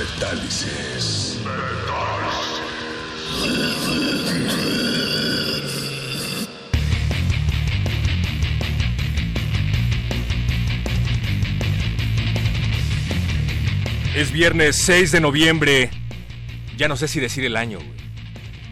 Metálisis. 0.00 1.38
Es 14.14 14.32
viernes 14.32 14.76
6 14.76 15.12
de 15.12 15.20
noviembre. 15.20 15.90
Ya 16.78 16.88
no 16.88 16.96
sé 16.96 17.06
si 17.06 17.20
decir 17.20 17.44
el 17.44 17.56
año. 17.58 17.76
güey. 17.76 17.90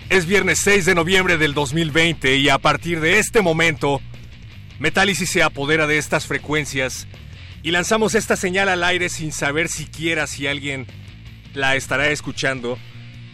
Es 0.08 0.24
viernes 0.24 0.60
6 0.64 0.86
de 0.86 0.94
noviembre 0.94 1.36
del 1.36 1.52
2020 1.52 2.36
y 2.36 2.48
a 2.48 2.56
partir 2.56 3.00
de 3.00 3.18
este 3.18 3.42
momento, 3.42 4.00
Metálisis 4.78 5.28
se 5.28 5.42
apodera 5.42 5.86
de 5.86 5.98
estas 5.98 6.26
frecuencias 6.26 7.06
y 7.62 7.70
lanzamos 7.70 8.14
esta 8.14 8.36
señal 8.36 8.70
al 8.70 8.82
aire 8.82 9.10
sin 9.10 9.30
saber 9.30 9.68
siquiera 9.68 10.26
si 10.26 10.46
alguien 10.46 10.86
la 11.54 11.77
estará 11.77 12.08
escuchando. 12.10 12.78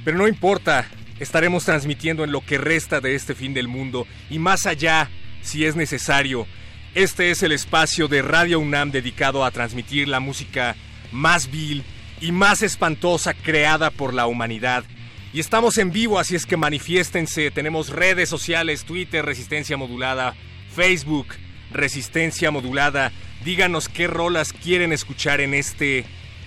Pero 0.05 0.19
no 0.19 0.29
importa, 0.29 0.89
estaremos 1.19 1.65
transmitiendo 1.65 2.25
en 2.25 2.33
lo 2.33 2.45
que 2.45 2.59
resta 2.59 3.01
de 3.01 3.15
este 3.15 3.35
fin 3.35 3.55
del 3.55 3.69
mundo 3.69 4.07
y 4.31 4.39
más 4.39 4.67
allá, 4.67 5.11
si 5.43 5.65
es 5.65 5.77
necesario. 5.77 6.47
Este 6.95 7.31
es 7.31 7.43
el 7.43 7.53
espacio 7.53 8.07
de 8.09 8.23
Radio 8.23 8.61
UNAM 8.61 8.91
dedicado 8.91 9.45
a 9.45 9.51
transmitir 9.51 10.09
la 10.09 10.21
música 10.21 10.77
más 11.11 11.51
vil 11.51 11.83
y 12.21 12.33
más 12.33 12.63
espantosa 12.63 13.35
creada 13.35 13.91
por 13.91 14.15
la 14.15 14.27
humanidad. 14.27 14.85
Y 15.33 15.41
estamos 15.41 15.79
en 15.79 15.91
vivo, 15.91 16.21
así 16.21 16.37
es 16.37 16.47
que 16.47 16.57
manifiéstense. 16.57 17.51
Tenemos 17.51 17.89
redes 17.89 18.29
sociales, 18.29 18.85
Twitter, 18.85 19.25
Resistencia 19.25 19.77
Modulada, 19.77 20.37
Facebook, 20.75 21.27
Resistencia 21.73 22.53
Modulada. 22.53 23.11
Díganos 23.45 23.89
qué 23.89 24.07
rolas 24.07 24.53
quieren 24.53 24.93
escuchar 24.93 25.41
en 25.41 25.55
este 25.55 26.05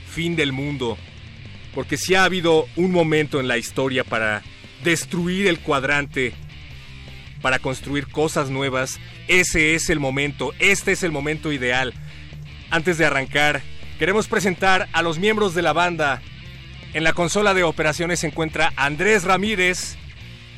fin 0.09 0.37
del 0.37 0.53
mundo. 0.53 0.97
Porque 1.77 1.95
si 1.95 2.15
ha 2.15 2.23
habido 2.23 2.67
un 2.75 2.91
momento 2.91 3.39
en 3.39 3.47
la 3.47 3.59
historia 3.59 4.03
para 4.03 4.41
destruir 4.83 5.45
el 5.45 5.59
cuadrante, 5.59 6.33
para 7.39 7.59
construir 7.59 8.07
cosas 8.07 8.49
nuevas, 8.49 8.99
ese 9.27 9.75
es 9.75 9.91
el 9.91 9.99
momento, 9.99 10.53
este 10.57 10.93
es 10.93 11.03
el 11.03 11.11
momento 11.11 11.51
ideal. 11.51 11.93
Antes 12.71 12.97
de 12.97 13.05
arrancar, 13.05 13.61
queremos 13.99 14.27
presentar 14.27 14.89
a 14.91 15.03
los 15.03 15.19
miembros 15.19 15.53
de 15.53 15.61
la 15.61 15.71
banda. 15.71 16.19
En 16.95 17.03
la 17.03 17.13
consola 17.13 17.53
de 17.53 17.61
operaciones 17.61 18.21
se 18.21 18.27
encuentra 18.29 18.73
Andrés 18.75 19.23
Ramírez 19.23 19.97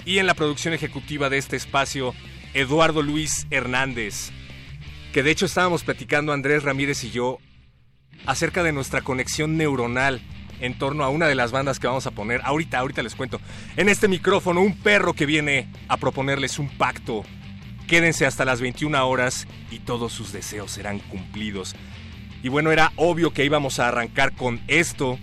y 0.05 0.19
en 0.19 0.25
la 0.25 0.35
producción 0.35 0.73
ejecutiva 0.73 1.29
de 1.29 1.37
este 1.37 1.57
espacio, 1.57 2.15
Eduardo 2.53 3.01
Luis 3.01 3.45
Hernández. 3.49 4.31
Que 5.11 5.21
de 5.21 5.31
hecho 5.31 5.47
estábamos 5.47 5.83
platicando 5.83 6.31
Andrés 6.31 6.63
Ramírez 6.63 7.03
y 7.03 7.11
yo 7.11 7.39
acerca 8.25 8.63
de 8.63 8.71
nuestra 8.71 9.01
conexión 9.01 9.57
neuronal 9.57 10.21
en 10.59 10.77
torno 10.77 11.03
a 11.03 11.09
una 11.09 11.27
de 11.27 11.35
las 11.35 11.51
bandas 11.51 11.79
que 11.79 11.87
vamos 11.87 12.07
a 12.07 12.11
poner. 12.11 12.41
Ahorita, 12.43 12.79
ahorita 12.79 13.03
les 13.03 13.15
cuento. 13.15 13.39
En 13.77 13.89
este 13.89 14.07
micrófono, 14.07 14.61
un 14.61 14.77
perro 14.77 15.13
que 15.13 15.25
viene 15.25 15.67
a 15.87 15.97
proponerles 15.97 16.59
un 16.59 16.69
pacto. 16.69 17.23
Quédense 17.87 18.25
hasta 18.25 18.45
las 18.45 18.61
21 18.61 19.07
horas 19.07 19.47
y 19.71 19.79
todos 19.79 20.13
sus 20.13 20.31
deseos 20.31 20.71
serán 20.71 20.99
cumplidos. 20.99 21.75
Y 22.43 22.49
bueno, 22.49 22.71
era 22.71 22.93
obvio 22.95 23.33
que 23.33 23.45
íbamos 23.45 23.79
a 23.79 23.87
arrancar 23.87 24.33
con 24.33 24.61
esto, 24.67 25.17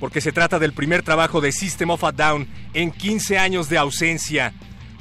porque 0.00 0.20
se 0.20 0.32
trata 0.32 0.58
del 0.58 0.72
primer 0.72 1.02
trabajo 1.02 1.40
de 1.40 1.52
System 1.52 1.90
of 1.90 2.04
a 2.04 2.12
Down 2.12 2.48
en 2.74 2.90
15 2.90 3.38
años 3.38 3.68
de 3.68 3.78
ausencia. 3.78 4.52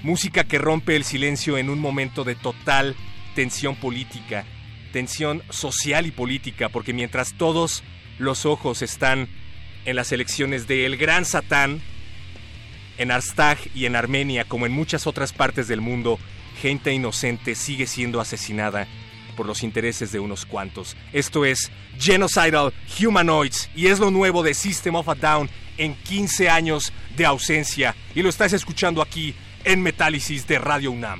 Música 0.03 0.44
que 0.44 0.59
rompe 0.59 0.95
el 0.95 1.03
silencio 1.03 1.57
en 1.57 1.69
un 1.69 1.79
momento 1.79 2.23
de 2.23 2.35
total 2.35 2.95
tensión 3.33 3.75
política, 3.75 4.45
tensión 4.94 5.41
social 5.50 6.06
y 6.06 6.12
política, 6.12 6.69
porque 6.69 6.94
mientras 6.94 7.33
todos 7.33 7.83
los 8.17 8.45
ojos 8.45 8.81
están 8.81 9.27
en 9.85 9.95
las 9.95 10.11
elecciones 10.11 10.67
de 10.67 10.85
El 10.85 10.97
Gran 10.97 11.25
Satán, 11.25 11.81
en 12.97 13.11
Arstag 13.11 13.57
y 13.73 13.85
en 13.85 13.95
Armenia, 13.95 14.45
como 14.45 14.65
en 14.65 14.71
muchas 14.71 15.05
otras 15.05 15.33
partes 15.33 15.67
del 15.67 15.81
mundo, 15.81 16.17
gente 16.61 16.93
inocente 16.93 17.55
sigue 17.55 17.87
siendo 17.87 18.21
asesinada 18.21 18.87
por 19.35 19.45
los 19.45 19.63
intereses 19.63 20.11
de 20.11 20.19
unos 20.19 20.45
cuantos. 20.45 20.95
Esto 21.13 21.45
es 21.45 21.71
Genocidal 21.99 22.73
Humanoids 22.99 23.69
y 23.75 23.87
es 23.87 23.99
lo 23.99 24.11
nuevo 24.11 24.43
de 24.43 24.53
System 24.53 24.95
of 24.95 25.09
a 25.09 25.15
Down 25.15 25.49
en 25.77 25.93
15 25.95 26.49
años 26.49 26.93
de 27.17 27.25
ausencia. 27.25 27.95
Y 28.15 28.21
lo 28.21 28.29
estás 28.29 28.53
escuchando 28.53 29.01
aquí 29.01 29.35
en 29.65 29.81
Metálisis 29.81 30.47
de 30.47 30.57
Radio 30.57 30.91
UNAM. 30.91 31.19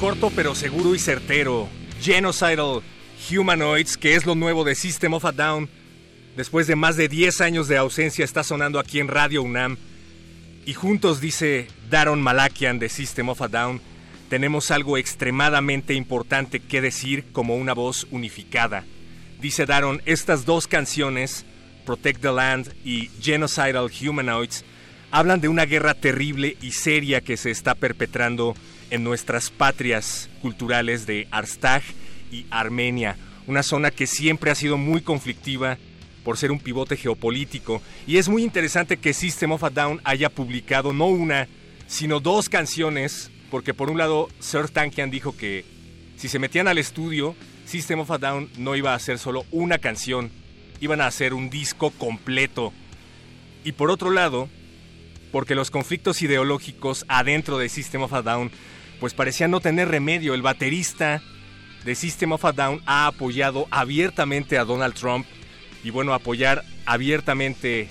Corto 0.00 0.32
pero 0.34 0.54
seguro 0.54 0.94
y 0.94 0.98
certero. 0.98 1.68
Genocidal 2.00 2.80
Humanoids, 3.30 3.98
que 3.98 4.14
es 4.14 4.24
lo 4.24 4.34
nuevo 4.34 4.64
de 4.64 4.74
System 4.74 5.12
of 5.12 5.26
a 5.26 5.32
Down. 5.32 5.68
Después 6.38 6.66
de 6.66 6.74
más 6.74 6.96
de 6.96 7.06
10 7.06 7.42
años 7.42 7.68
de 7.68 7.76
ausencia 7.76 8.24
está 8.24 8.42
sonando 8.42 8.78
aquí 8.78 8.98
en 8.98 9.08
Radio 9.08 9.42
UNAM. 9.42 9.76
Y 10.64 10.72
juntos, 10.72 11.20
dice 11.20 11.68
Daron 11.90 12.22
Malakian 12.22 12.78
de 12.78 12.88
System 12.88 13.28
of 13.28 13.42
a 13.42 13.48
Down, 13.48 13.82
tenemos 14.30 14.70
algo 14.70 14.96
extremadamente 14.96 15.92
importante 15.92 16.60
que 16.60 16.80
decir 16.80 17.26
como 17.32 17.56
una 17.56 17.74
voz 17.74 18.06
unificada. 18.10 18.86
Dice 19.38 19.66
Daron, 19.66 20.00
estas 20.06 20.46
dos 20.46 20.66
canciones, 20.66 21.44
Protect 21.84 22.22
the 22.22 22.32
Land 22.32 22.72
y 22.86 23.10
Genocidal 23.20 23.90
Humanoids, 23.90 24.64
hablan 25.10 25.42
de 25.42 25.48
una 25.48 25.66
guerra 25.66 25.92
terrible 25.92 26.56
y 26.62 26.72
seria 26.72 27.20
que 27.20 27.36
se 27.36 27.50
está 27.50 27.74
perpetrando 27.74 28.54
en 28.90 29.04
nuestras 29.04 29.50
patrias 29.50 30.28
culturales 30.42 31.06
de 31.06 31.28
Arstag 31.30 31.82
y 32.30 32.46
Armenia, 32.50 33.16
una 33.46 33.62
zona 33.62 33.90
que 33.90 34.06
siempre 34.06 34.50
ha 34.50 34.54
sido 34.54 34.76
muy 34.76 35.00
conflictiva 35.00 35.78
por 36.24 36.36
ser 36.36 36.52
un 36.52 36.60
pivote 36.60 36.96
geopolítico. 36.96 37.82
Y 38.06 38.18
es 38.18 38.28
muy 38.28 38.42
interesante 38.42 38.96
que 38.96 39.14
System 39.14 39.52
of 39.52 39.64
a 39.64 39.70
Down 39.70 40.00
haya 40.04 40.28
publicado 40.28 40.92
no 40.92 41.06
una, 41.06 41.48
sino 41.86 42.20
dos 42.20 42.48
canciones, 42.48 43.30
porque 43.50 43.74
por 43.74 43.90
un 43.90 43.98
lado 43.98 44.28
Sir 44.38 44.68
Tankian 44.68 45.10
dijo 45.10 45.36
que 45.36 45.64
si 46.16 46.28
se 46.28 46.38
metían 46.38 46.68
al 46.68 46.78
estudio, 46.78 47.34
System 47.64 48.00
of 48.00 48.10
a 48.10 48.18
Down 48.18 48.50
no 48.58 48.76
iba 48.76 48.92
a 48.92 48.96
hacer 48.96 49.18
solo 49.18 49.44
una 49.50 49.78
canción, 49.78 50.30
iban 50.80 51.00
a 51.00 51.06
hacer 51.06 51.34
un 51.34 51.50
disco 51.50 51.90
completo. 51.90 52.72
Y 53.64 53.72
por 53.72 53.90
otro 53.90 54.10
lado, 54.10 54.48
porque 55.32 55.54
los 55.54 55.70
conflictos 55.70 56.22
ideológicos 56.22 57.04
adentro 57.08 57.58
de 57.58 57.68
System 57.68 58.02
of 58.02 58.12
a 58.12 58.22
Down 58.22 58.50
pues 59.00 59.14
parecían 59.14 59.50
no 59.50 59.60
tener 59.60 59.88
remedio. 59.88 60.34
El 60.34 60.42
baterista 60.42 61.22
de 61.84 61.94
System 61.94 62.32
of 62.32 62.44
a 62.44 62.52
Down 62.52 62.82
ha 62.86 63.06
apoyado 63.06 63.66
abiertamente 63.70 64.58
a 64.58 64.64
Donald 64.64 64.94
Trump 64.94 65.26
y 65.82 65.90
bueno, 65.90 66.12
apoyar 66.12 66.62
abiertamente 66.84 67.88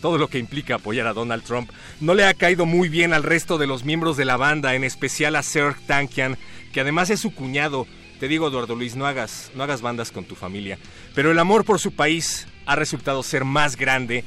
todo 0.00 0.18
lo 0.18 0.28
que 0.28 0.38
implica 0.38 0.76
apoyar 0.76 1.06
a 1.06 1.12
Donald 1.12 1.44
Trump 1.44 1.70
no 2.00 2.14
le 2.14 2.24
ha 2.24 2.34
caído 2.34 2.66
muy 2.66 2.88
bien 2.88 3.12
al 3.12 3.22
resto 3.22 3.58
de 3.58 3.66
los 3.66 3.84
miembros 3.84 4.16
de 4.16 4.24
la 4.24 4.36
banda, 4.36 4.74
en 4.74 4.84
especial 4.84 5.36
a 5.36 5.42
Serge 5.42 5.80
Tankian, 5.86 6.36
que 6.72 6.80
además 6.80 7.10
es 7.10 7.20
su 7.20 7.34
cuñado. 7.34 7.86
Te 8.18 8.28
digo, 8.28 8.48
Eduardo 8.48 8.74
Luis, 8.74 8.96
no 8.96 9.06
hagas, 9.06 9.50
no 9.54 9.62
hagas 9.62 9.80
bandas 9.80 10.10
con 10.10 10.24
tu 10.24 10.34
familia. 10.34 10.78
Pero 11.14 11.30
el 11.30 11.38
amor 11.38 11.64
por 11.64 11.78
su 11.78 11.92
país 11.92 12.46
ha 12.66 12.76
resultado 12.76 13.22
ser 13.22 13.44
más 13.44 13.76
grande 13.76 14.24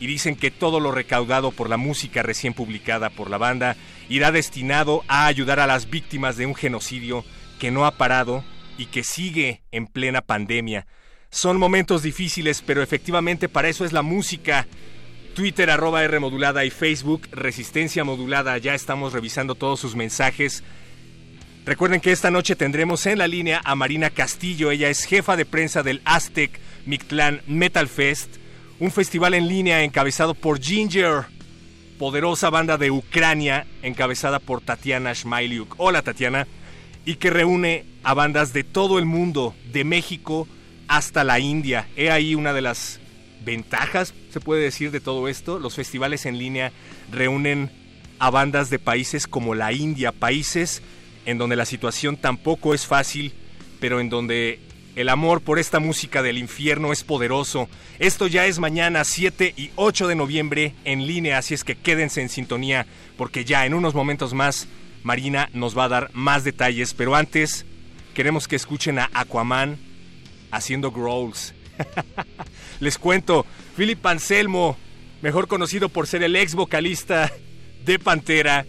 y 0.00 0.06
dicen 0.06 0.36
que 0.36 0.50
todo 0.50 0.80
lo 0.80 0.92
recaudado 0.92 1.50
por 1.50 1.68
la 1.68 1.76
música 1.76 2.22
recién 2.22 2.54
publicada 2.54 3.10
por 3.10 3.30
la 3.30 3.38
banda 3.38 3.76
irá 4.10 4.30
destinado 4.32 5.02
a 5.08 5.24
ayudar 5.24 5.58
a 5.58 5.66
las 5.66 5.88
víctimas 5.88 6.36
de 6.36 6.44
un 6.44 6.54
genocidio 6.54 7.24
que 7.58 7.70
no 7.70 7.86
ha 7.86 7.92
parado 7.92 8.44
y 8.76 8.86
que 8.86 9.02
sigue 9.02 9.62
en 9.72 9.86
plena 9.86 10.20
pandemia. 10.20 10.86
Son 11.30 11.56
momentos 11.56 12.02
difíciles, 12.02 12.60
pero 12.60 12.82
efectivamente 12.82 13.48
para 13.48 13.70
eso 13.70 13.86
es 13.86 13.94
la 13.94 14.02
música. 14.02 14.66
Twitter 15.34 15.70
arroba 15.70 16.04
R 16.04 16.18
modulada 16.18 16.66
y 16.66 16.70
Facebook 16.70 17.28
Resistencia 17.30 18.04
modulada. 18.04 18.58
Ya 18.58 18.74
estamos 18.74 19.14
revisando 19.14 19.54
todos 19.54 19.80
sus 19.80 19.96
mensajes. 19.96 20.62
Recuerden 21.64 22.02
que 22.02 22.12
esta 22.12 22.30
noche 22.30 22.56
tendremos 22.56 23.06
en 23.06 23.16
la 23.16 23.28
línea 23.28 23.62
a 23.64 23.74
Marina 23.74 24.10
Castillo. 24.10 24.70
Ella 24.70 24.90
es 24.90 25.04
jefa 25.04 25.36
de 25.36 25.46
prensa 25.46 25.82
del 25.82 26.02
Aztec 26.04 26.58
Mictlán 26.84 27.40
Metal 27.46 27.88
Fest 27.88 28.40
un 28.80 28.90
festival 28.90 29.34
en 29.34 29.46
línea 29.46 29.84
encabezado 29.84 30.34
por 30.34 30.58
Ginger, 30.58 31.26
poderosa 32.00 32.48
banda 32.48 32.78
de 32.78 32.90
Ucrania 32.90 33.66
encabezada 33.82 34.38
por 34.38 34.62
Tatiana 34.62 35.12
Shmailiuk. 35.12 35.74
Hola 35.76 36.00
Tatiana, 36.00 36.46
y 37.04 37.16
que 37.16 37.28
reúne 37.28 37.84
a 38.02 38.14
bandas 38.14 38.54
de 38.54 38.64
todo 38.64 38.98
el 38.98 39.04
mundo, 39.04 39.54
de 39.70 39.84
México 39.84 40.48
hasta 40.88 41.24
la 41.24 41.38
India. 41.40 41.88
He 41.96 42.10
ahí 42.10 42.34
una 42.34 42.54
de 42.54 42.62
las 42.62 43.00
ventajas, 43.44 44.14
se 44.30 44.40
puede 44.40 44.62
decir, 44.62 44.92
de 44.92 45.00
todo 45.00 45.28
esto. 45.28 45.58
Los 45.58 45.74
festivales 45.74 46.24
en 46.24 46.38
línea 46.38 46.72
reúnen 47.12 47.70
a 48.18 48.30
bandas 48.30 48.70
de 48.70 48.78
países 48.78 49.26
como 49.26 49.54
la 49.54 49.74
India, 49.74 50.10
países 50.10 50.80
en 51.26 51.36
donde 51.36 51.56
la 51.56 51.66
situación 51.66 52.16
tampoco 52.16 52.72
es 52.72 52.86
fácil, 52.86 53.34
pero 53.78 54.00
en 54.00 54.08
donde 54.08 54.58
el 55.00 55.08
amor 55.08 55.40
por 55.40 55.58
esta 55.58 55.80
música 55.80 56.22
del 56.22 56.36
infierno 56.36 56.92
es 56.92 57.04
poderoso. 57.04 57.68
Esto 57.98 58.26
ya 58.26 58.44
es 58.46 58.58
mañana 58.58 59.04
7 59.04 59.54
y 59.56 59.70
8 59.76 60.08
de 60.08 60.14
noviembre 60.14 60.74
en 60.84 61.06
línea, 61.06 61.38
así 61.38 61.54
es 61.54 61.64
que 61.64 61.74
quédense 61.74 62.20
en 62.20 62.28
sintonía 62.28 62.86
porque 63.16 63.44
ya 63.44 63.64
en 63.64 63.72
unos 63.72 63.94
momentos 63.94 64.34
más 64.34 64.68
Marina 65.02 65.48
nos 65.54 65.76
va 65.76 65.84
a 65.84 65.88
dar 65.88 66.10
más 66.12 66.44
detalles, 66.44 66.92
pero 66.92 67.14
antes 67.14 67.64
queremos 68.12 68.46
que 68.46 68.56
escuchen 68.56 68.98
a 68.98 69.08
Aquaman 69.14 69.78
haciendo 70.50 70.90
growls. 70.90 71.54
Les 72.80 72.98
cuento, 72.98 73.46
Philip 73.76 74.04
Anselmo, 74.04 74.76
mejor 75.22 75.48
conocido 75.48 75.88
por 75.88 76.06
ser 76.06 76.22
el 76.22 76.36
ex 76.36 76.54
vocalista 76.54 77.32
de 77.86 77.98
Pantera, 77.98 78.66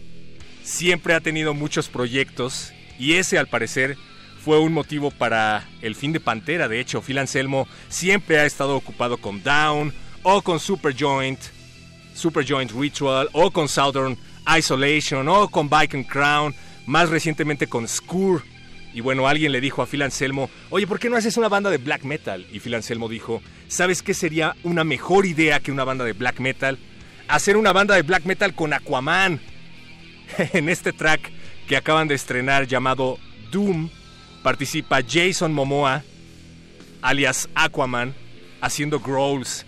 siempre 0.64 1.14
ha 1.14 1.20
tenido 1.20 1.54
muchos 1.54 1.90
proyectos 1.90 2.72
y 2.98 3.14
ese 3.14 3.38
al 3.38 3.48
parecer 3.48 3.98
fue 4.44 4.60
un 4.60 4.74
motivo 4.74 5.12
para 5.12 5.68
el 5.82 5.96
fin 5.96 6.12
de 6.14 6.20
Pantera. 6.20 6.68
De 6.68 6.80
hecho, 6.80 7.02
Phil 7.02 7.18
Anselmo 7.18 7.68
siempre 7.90 8.40
ha 8.40 8.46
estado 8.46 8.76
ocupado 8.76 9.18
con 9.18 9.44
Down 9.44 9.94
o 10.24 10.42
con 10.42 10.60
Superjoint, 10.60 11.40
Superjoint 12.14 12.72
Ritual 12.72 13.30
o 13.34 13.52
con 13.52 13.68
Southern 13.68 14.18
Isolation 14.58 15.28
o 15.28 15.48
con 15.50 15.70
Bike 15.70 15.96
and 15.96 16.08
Crown, 16.08 16.56
más 16.86 17.10
recientemente 17.10 17.68
con 17.68 17.88
Skur. 17.88 18.44
Y 18.94 19.02
bueno, 19.02 19.28
alguien 19.28 19.52
le 19.52 19.62
dijo 19.62 19.82
a 19.82 19.86
Phil 19.86 20.02
Anselmo, 20.02 20.50
oye, 20.70 20.86
¿por 20.88 21.00
qué 21.00 21.10
no 21.10 21.16
haces 21.16 21.38
una 21.38 21.48
banda 21.48 21.70
de 21.70 21.78
black 21.78 22.04
metal? 22.04 22.46
Y 22.52 22.60
Phil 22.60 22.76
Anselmo 22.76 23.08
dijo, 23.08 23.42
¿sabes 23.68 24.02
qué 24.02 24.14
sería 24.14 24.56
una 24.64 24.84
mejor 24.84 25.26
idea 25.26 25.60
que 25.60 25.72
una 25.72 25.86
banda 25.86 26.04
de 26.04 26.14
black 26.14 26.40
metal? 26.40 26.78
Hacer 27.28 27.56
una 27.56 27.72
banda 27.72 27.96
de 27.96 28.02
black 28.02 28.26
metal 28.26 28.54
con 28.54 28.74
Aquaman. 28.74 29.40
en 30.54 30.70
este 30.70 30.94
track 30.94 31.32
que 31.68 31.78
acaban 31.78 32.08
de 32.08 32.16
estrenar 32.16 32.68
llamado 32.68 33.18
Doom, 33.52 33.90
participa 34.44 35.02
Jason 35.08 35.54
Momoa, 35.54 36.04
alias 37.02 37.50
Aquaman, 37.56 38.14
haciendo 38.62 39.00
growls. 39.00 39.66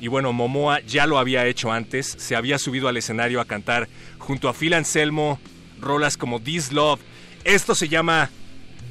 Y 0.00 0.08
bueno, 0.08 0.32
Momoa 0.32 0.80
ya 0.80 1.06
lo 1.06 1.18
había 1.18 1.46
hecho 1.46 1.72
antes, 1.72 2.14
se 2.18 2.36
había 2.36 2.58
subido 2.58 2.88
al 2.88 2.96
escenario 2.96 3.40
a 3.40 3.44
cantar 3.46 3.88
junto 4.18 4.48
a 4.48 4.54
Phil 4.54 4.74
Anselmo 4.74 5.38
rolas 5.80 6.16
como 6.16 6.40
This 6.40 6.72
Love. 6.72 7.00
Esto 7.44 7.74
se 7.74 7.88
llama 7.88 8.30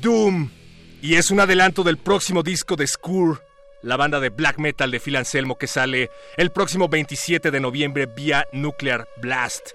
Doom 0.02 0.50
y 1.02 1.16
es 1.16 1.32
un 1.32 1.40
adelanto 1.40 1.84
del 1.84 1.98
próximo 1.98 2.44
disco 2.44 2.76
de 2.76 2.88
Skur, 2.88 3.44
la 3.82 3.98
banda 3.98 4.20
de 4.20 4.30
black 4.30 4.58
metal 4.60 4.92
de 4.92 5.00
Phil 5.00 5.16
Anselmo 5.16 5.58
que 5.58 5.68
sale 5.68 6.10
el 6.38 6.52
próximo 6.52 6.88
27 6.88 7.52
de 7.52 7.60
noviembre 7.60 8.06
vía 8.06 8.48
Nuclear 8.54 9.08
Blast. 9.22 9.72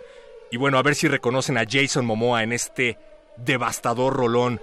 Y 0.50 0.56
bueno, 0.56 0.78
a 0.78 0.82
ver 0.82 0.94
si 0.94 1.08
reconocen 1.08 1.58
a 1.58 1.64
Jason 1.68 2.06
Momoa 2.06 2.42
en 2.42 2.52
este 2.52 2.98
devastador 3.36 4.14
rolón 4.14 4.60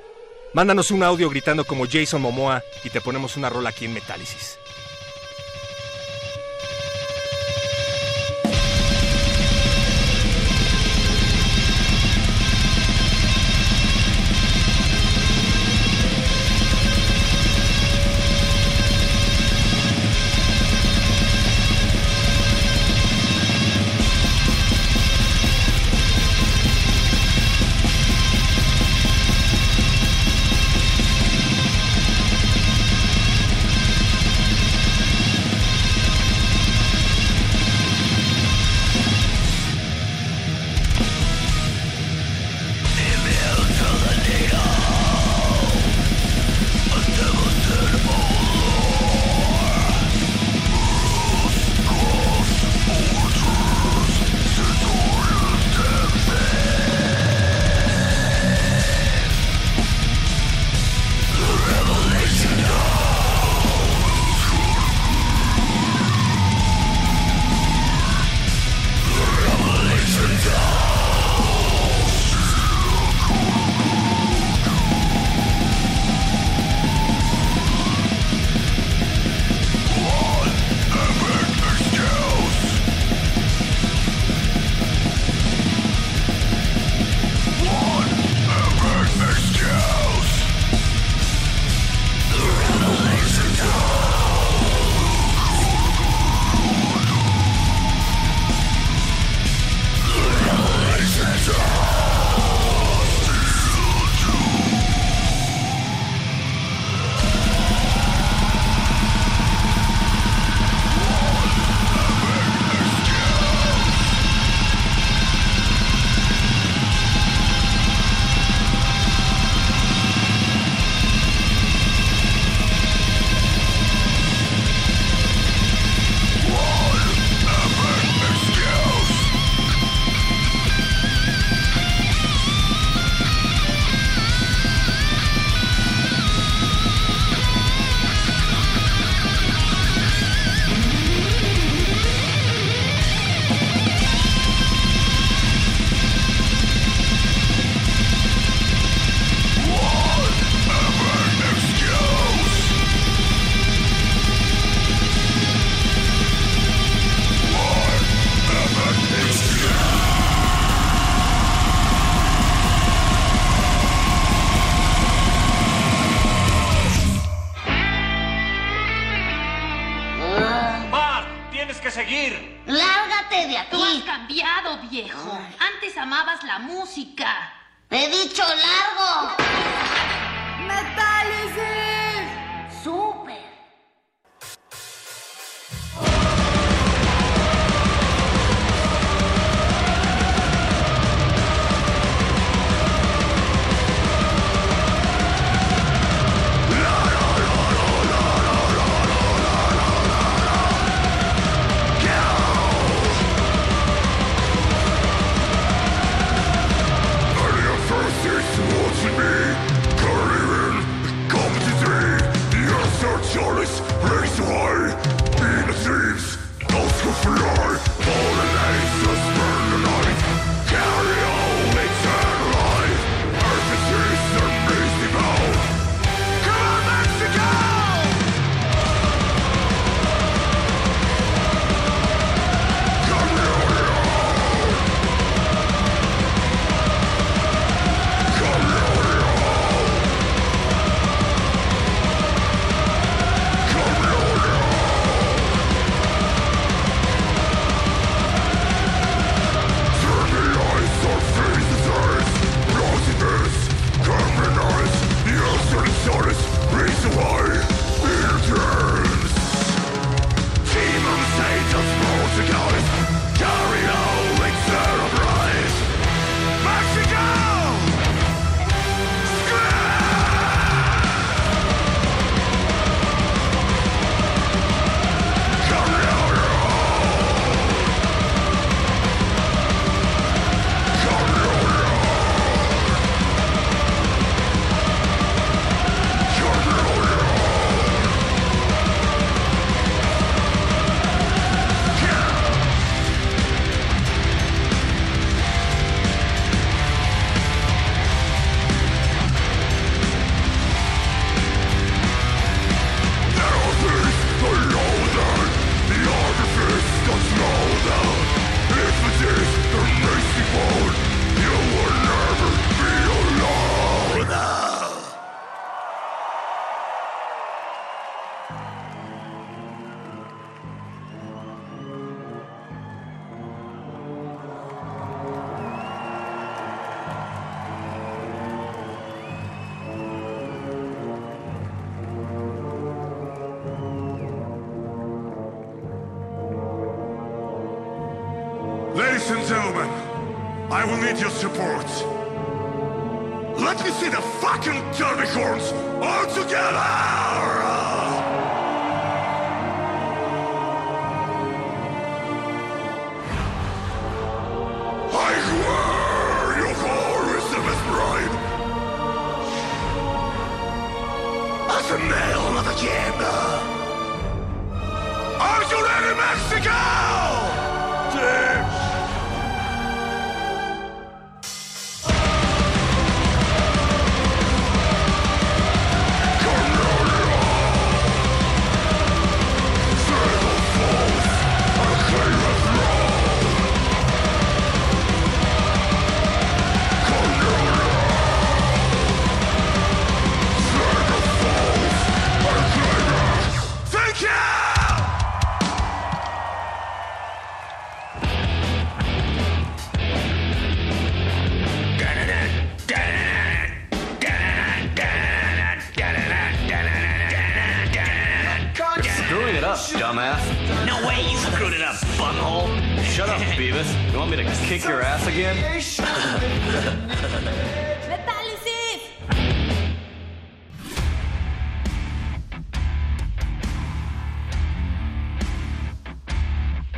Mándanos 0.56 0.90
un 0.92 1.04
audio 1.04 1.30
gritando 1.30 1.66
como 1.66 1.86
Jason 1.86 2.22
Momoa 2.22 2.64
y 2.86 2.90
te 2.90 3.02
ponemos 3.02 3.36
una 3.36 3.50
rola 3.50 3.72
aquí 3.72 3.84
en 3.84 3.94
Metálisis. 3.94 4.58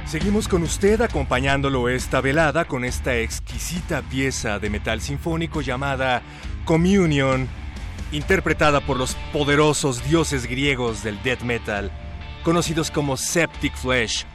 Seguimos 0.07 0.47
con 0.47 0.63
usted 0.63 1.01
acompañándolo 1.01 1.89
esta 1.89 2.21
velada 2.21 2.63
con 2.63 2.85
esta 2.85 3.17
exquisita 3.17 4.01
pieza 4.01 4.57
de 4.57 4.69
metal 4.69 5.01
sinfónico 5.01 5.59
llamada 5.59 6.21
Communion, 6.63 7.45
interpretada 8.13 8.79
por 8.79 8.95
los 8.95 9.15
poderosos 9.33 10.01
dioses 10.07 10.47
griegos 10.47 11.03
del 11.03 11.21
death 11.23 11.41
metal, 11.41 11.91
conocidos 12.45 12.89
como 12.89 13.17
Septic 13.17 13.75
Flesh. 13.75 14.25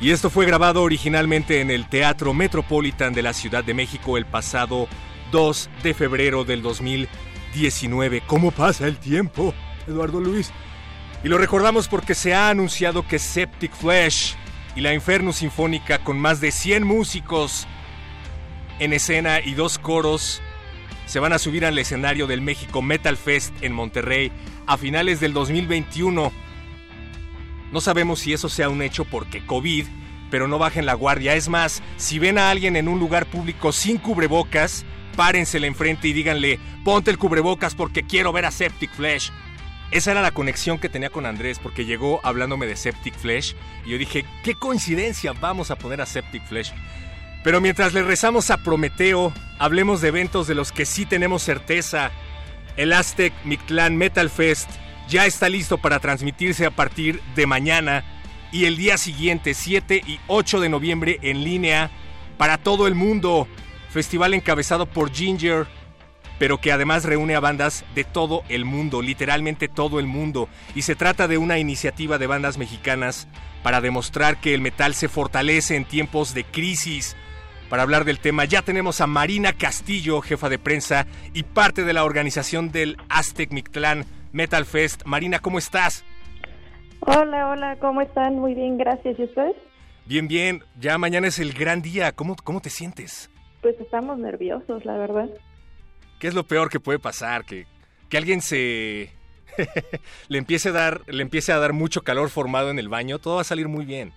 Y 0.00 0.10
esto 0.10 0.28
fue 0.28 0.44
grabado 0.44 0.82
originalmente 0.82 1.60
en 1.60 1.70
el 1.70 1.88
Teatro 1.88 2.34
Metropolitan 2.34 3.12
de 3.12 3.22
la 3.22 3.32
Ciudad 3.32 3.62
de 3.62 3.74
México 3.74 4.18
el 4.18 4.26
pasado 4.26 4.88
2 5.30 5.70
de 5.84 5.94
febrero 5.94 6.42
del 6.42 6.62
2019. 6.62 8.24
¿Cómo 8.26 8.50
pasa 8.50 8.88
el 8.88 8.98
tiempo, 8.98 9.54
Eduardo 9.86 10.18
Luis? 10.18 10.50
Y 11.22 11.28
lo 11.28 11.38
recordamos 11.38 11.86
porque 11.86 12.16
se 12.16 12.34
ha 12.34 12.48
anunciado 12.48 13.06
que 13.06 13.20
Septic 13.20 13.72
Flesh 13.72 14.34
y 14.74 14.80
la 14.80 14.94
Inferno 14.94 15.32
Sinfónica 15.32 15.98
con 15.98 16.18
más 16.18 16.40
de 16.40 16.50
100 16.50 16.84
músicos 16.84 17.66
en 18.78 18.92
escena 18.92 19.40
y 19.40 19.54
dos 19.54 19.78
coros 19.78 20.42
se 21.06 21.20
van 21.20 21.32
a 21.32 21.38
subir 21.38 21.66
al 21.66 21.78
escenario 21.78 22.26
del 22.26 22.40
México 22.40 22.80
Metal 22.80 23.16
Fest 23.16 23.52
en 23.62 23.72
Monterrey 23.72 24.32
a 24.66 24.76
finales 24.78 25.20
del 25.20 25.32
2021. 25.32 26.32
No 27.70 27.80
sabemos 27.80 28.20
si 28.20 28.32
eso 28.32 28.48
sea 28.48 28.68
un 28.68 28.82
hecho 28.82 29.04
porque 29.04 29.44
COVID, 29.44 29.86
pero 30.30 30.48
no 30.48 30.58
bajen 30.58 30.86
la 30.86 30.94
guardia. 30.94 31.34
Es 31.34 31.48
más, 31.48 31.82
si 31.96 32.18
ven 32.18 32.38
a 32.38 32.50
alguien 32.50 32.76
en 32.76 32.88
un 32.88 32.98
lugar 32.98 33.26
público 33.26 33.72
sin 33.72 33.98
cubrebocas, 33.98 34.84
párensele 35.16 35.66
enfrente 35.66 36.08
y 36.08 36.12
díganle, 36.12 36.58
ponte 36.84 37.10
el 37.10 37.18
cubrebocas 37.18 37.74
porque 37.74 38.04
quiero 38.04 38.32
ver 38.32 38.46
a 38.46 38.50
Septic 38.50 38.90
Flesh. 38.92 39.30
Esa 39.92 40.12
era 40.12 40.22
la 40.22 40.30
conexión 40.30 40.78
que 40.78 40.88
tenía 40.88 41.10
con 41.10 41.26
Andrés, 41.26 41.58
porque 41.58 41.84
llegó 41.84 42.20
hablándome 42.24 42.66
de 42.66 42.76
Septic 42.76 43.14
Flesh 43.14 43.54
y 43.84 43.90
yo 43.90 43.98
dije, 43.98 44.24
qué 44.42 44.54
coincidencia, 44.54 45.34
vamos 45.34 45.70
a 45.70 45.76
poner 45.76 46.00
a 46.00 46.06
Septic 46.06 46.42
Flesh. 46.46 46.72
Pero 47.44 47.60
mientras 47.60 47.92
le 47.92 48.02
rezamos 48.02 48.50
a 48.50 48.56
Prometeo, 48.56 49.34
hablemos 49.58 50.00
de 50.00 50.08
eventos 50.08 50.46
de 50.46 50.54
los 50.54 50.72
que 50.72 50.86
sí 50.86 51.04
tenemos 51.04 51.42
certeza. 51.42 52.10
El 52.78 52.94
Aztec 52.94 53.34
Mictlán 53.44 53.98
Metal 53.98 54.30
Fest 54.30 54.70
ya 55.08 55.26
está 55.26 55.50
listo 55.50 55.76
para 55.76 56.00
transmitirse 56.00 56.64
a 56.64 56.70
partir 56.70 57.20
de 57.34 57.46
mañana 57.46 58.02
y 58.50 58.64
el 58.64 58.78
día 58.78 58.96
siguiente, 58.96 59.52
7 59.52 60.02
y 60.06 60.20
8 60.26 60.60
de 60.60 60.70
noviembre, 60.70 61.18
en 61.20 61.44
línea 61.44 61.90
para 62.38 62.56
todo 62.56 62.86
el 62.86 62.94
mundo. 62.94 63.46
Festival 63.90 64.32
encabezado 64.32 64.86
por 64.86 65.12
Ginger, 65.12 65.66
pero 66.38 66.58
que 66.58 66.72
además 66.72 67.04
reúne 67.04 67.34
a 67.34 67.40
bandas 67.40 67.84
de 67.94 68.04
todo 68.04 68.42
el 68.48 68.64
mundo, 68.64 69.02
literalmente 69.02 69.68
todo 69.68 70.00
el 70.00 70.06
mundo. 70.06 70.48
Y 70.74 70.82
se 70.82 70.94
trata 70.94 71.28
de 71.28 71.38
una 71.38 71.58
iniciativa 71.58 72.18
de 72.18 72.26
bandas 72.26 72.58
mexicanas 72.58 73.28
para 73.62 73.80
demostrar 73.80 74.38
que 74.38 74.54
el 74.54 74.60
metal 74.60 74.94
se 74.94 75.08
fortalece 75.08 75.76
en 75.76 75.84
tiempos 75.84 76.34
de 76.34 76.44
crisis. 76.44 77.16
Para 77.68 77.84
hablar 77.84 78.04
del 78.04 78.18
tema 78.18 78.44
ya 78.44 78.62
tenemos 78.62 79.00
a 79.00 79.06
Marina 79.06 79.52
Castillo, 79.52 80.20
jefa 80.20 80.48
de 80.48 80.58
prensa 80.58 81.06
y 81.32 81.42
parte 81.44 81.84
de 81.84 81.92
la 81.92 82.04
organización 82.04 82.70
del 82.70 82.96
Aztec 83.08 83.50
Mictlán 83.52 84.04
Metal 84.32 84.64
Fest. 84.64 85.02
Marina, 85.04 85.38
¿cómo 85.38 85.58
estás? 85.58 86.04
Hola, 87.00 87.48
hola, 87.48 87.76
¿cómo 87.80 88.00
están? 88.00 88.38
Muy 88.38 88.54
bien, 88.54 88.78
gracias. 88.78 89.18
¿Y 89.18 89.24
ustedes? 89.24 89.56
Bien, 90.06 90.28
bien. 90.28 90.62
Ya 90.78 90.98
mañana 90.98 91.28
es 91.28 91.38
el 91.38 91.52
gran 91.52 91.82
día. 91.82 92.12
¿Cómo, 92.12 92.36
cómo 92.42 92.60
te 92.60 92.70
sientes? 92.70 93.30
Pues 93.60 93.78
estamos 93.80 94.18
nerviosos, 94.18 94.84
la 94.84 94.98
verdad. 94.98 95.28
¿Qué 96.22 96.28
es 96.28 96.34
lo 96.34 96.46
peor 96.46 96.70
que 96.70 96.78
puede 96.78 97.00
pasar? 97.00 97.44
Que, 97.44 97.66
que 98.08 98.16
alguien 98.16 98.42
se... 98.42 99.10
le, 100.28 100.38
empiece 100.38 100.68
a 100.68 100.72
dar, 100.72 101.00
le 101.08 101.20
empiece 101.20 101.50
a 101.50 101.58
dar 101.58 101.72
mucho 101.72 102.02
calor 102.02 102.30
formado 102.30 102.70
en 102.70 102.78
el 102.78 102.88
baño. 102.88 103.18
Todo 103.18 103.34
va 103.34 103.40
a 103.40 103.44
salir 103.44 103.66
muy 103.66 103.84
bien. 103.84 104.12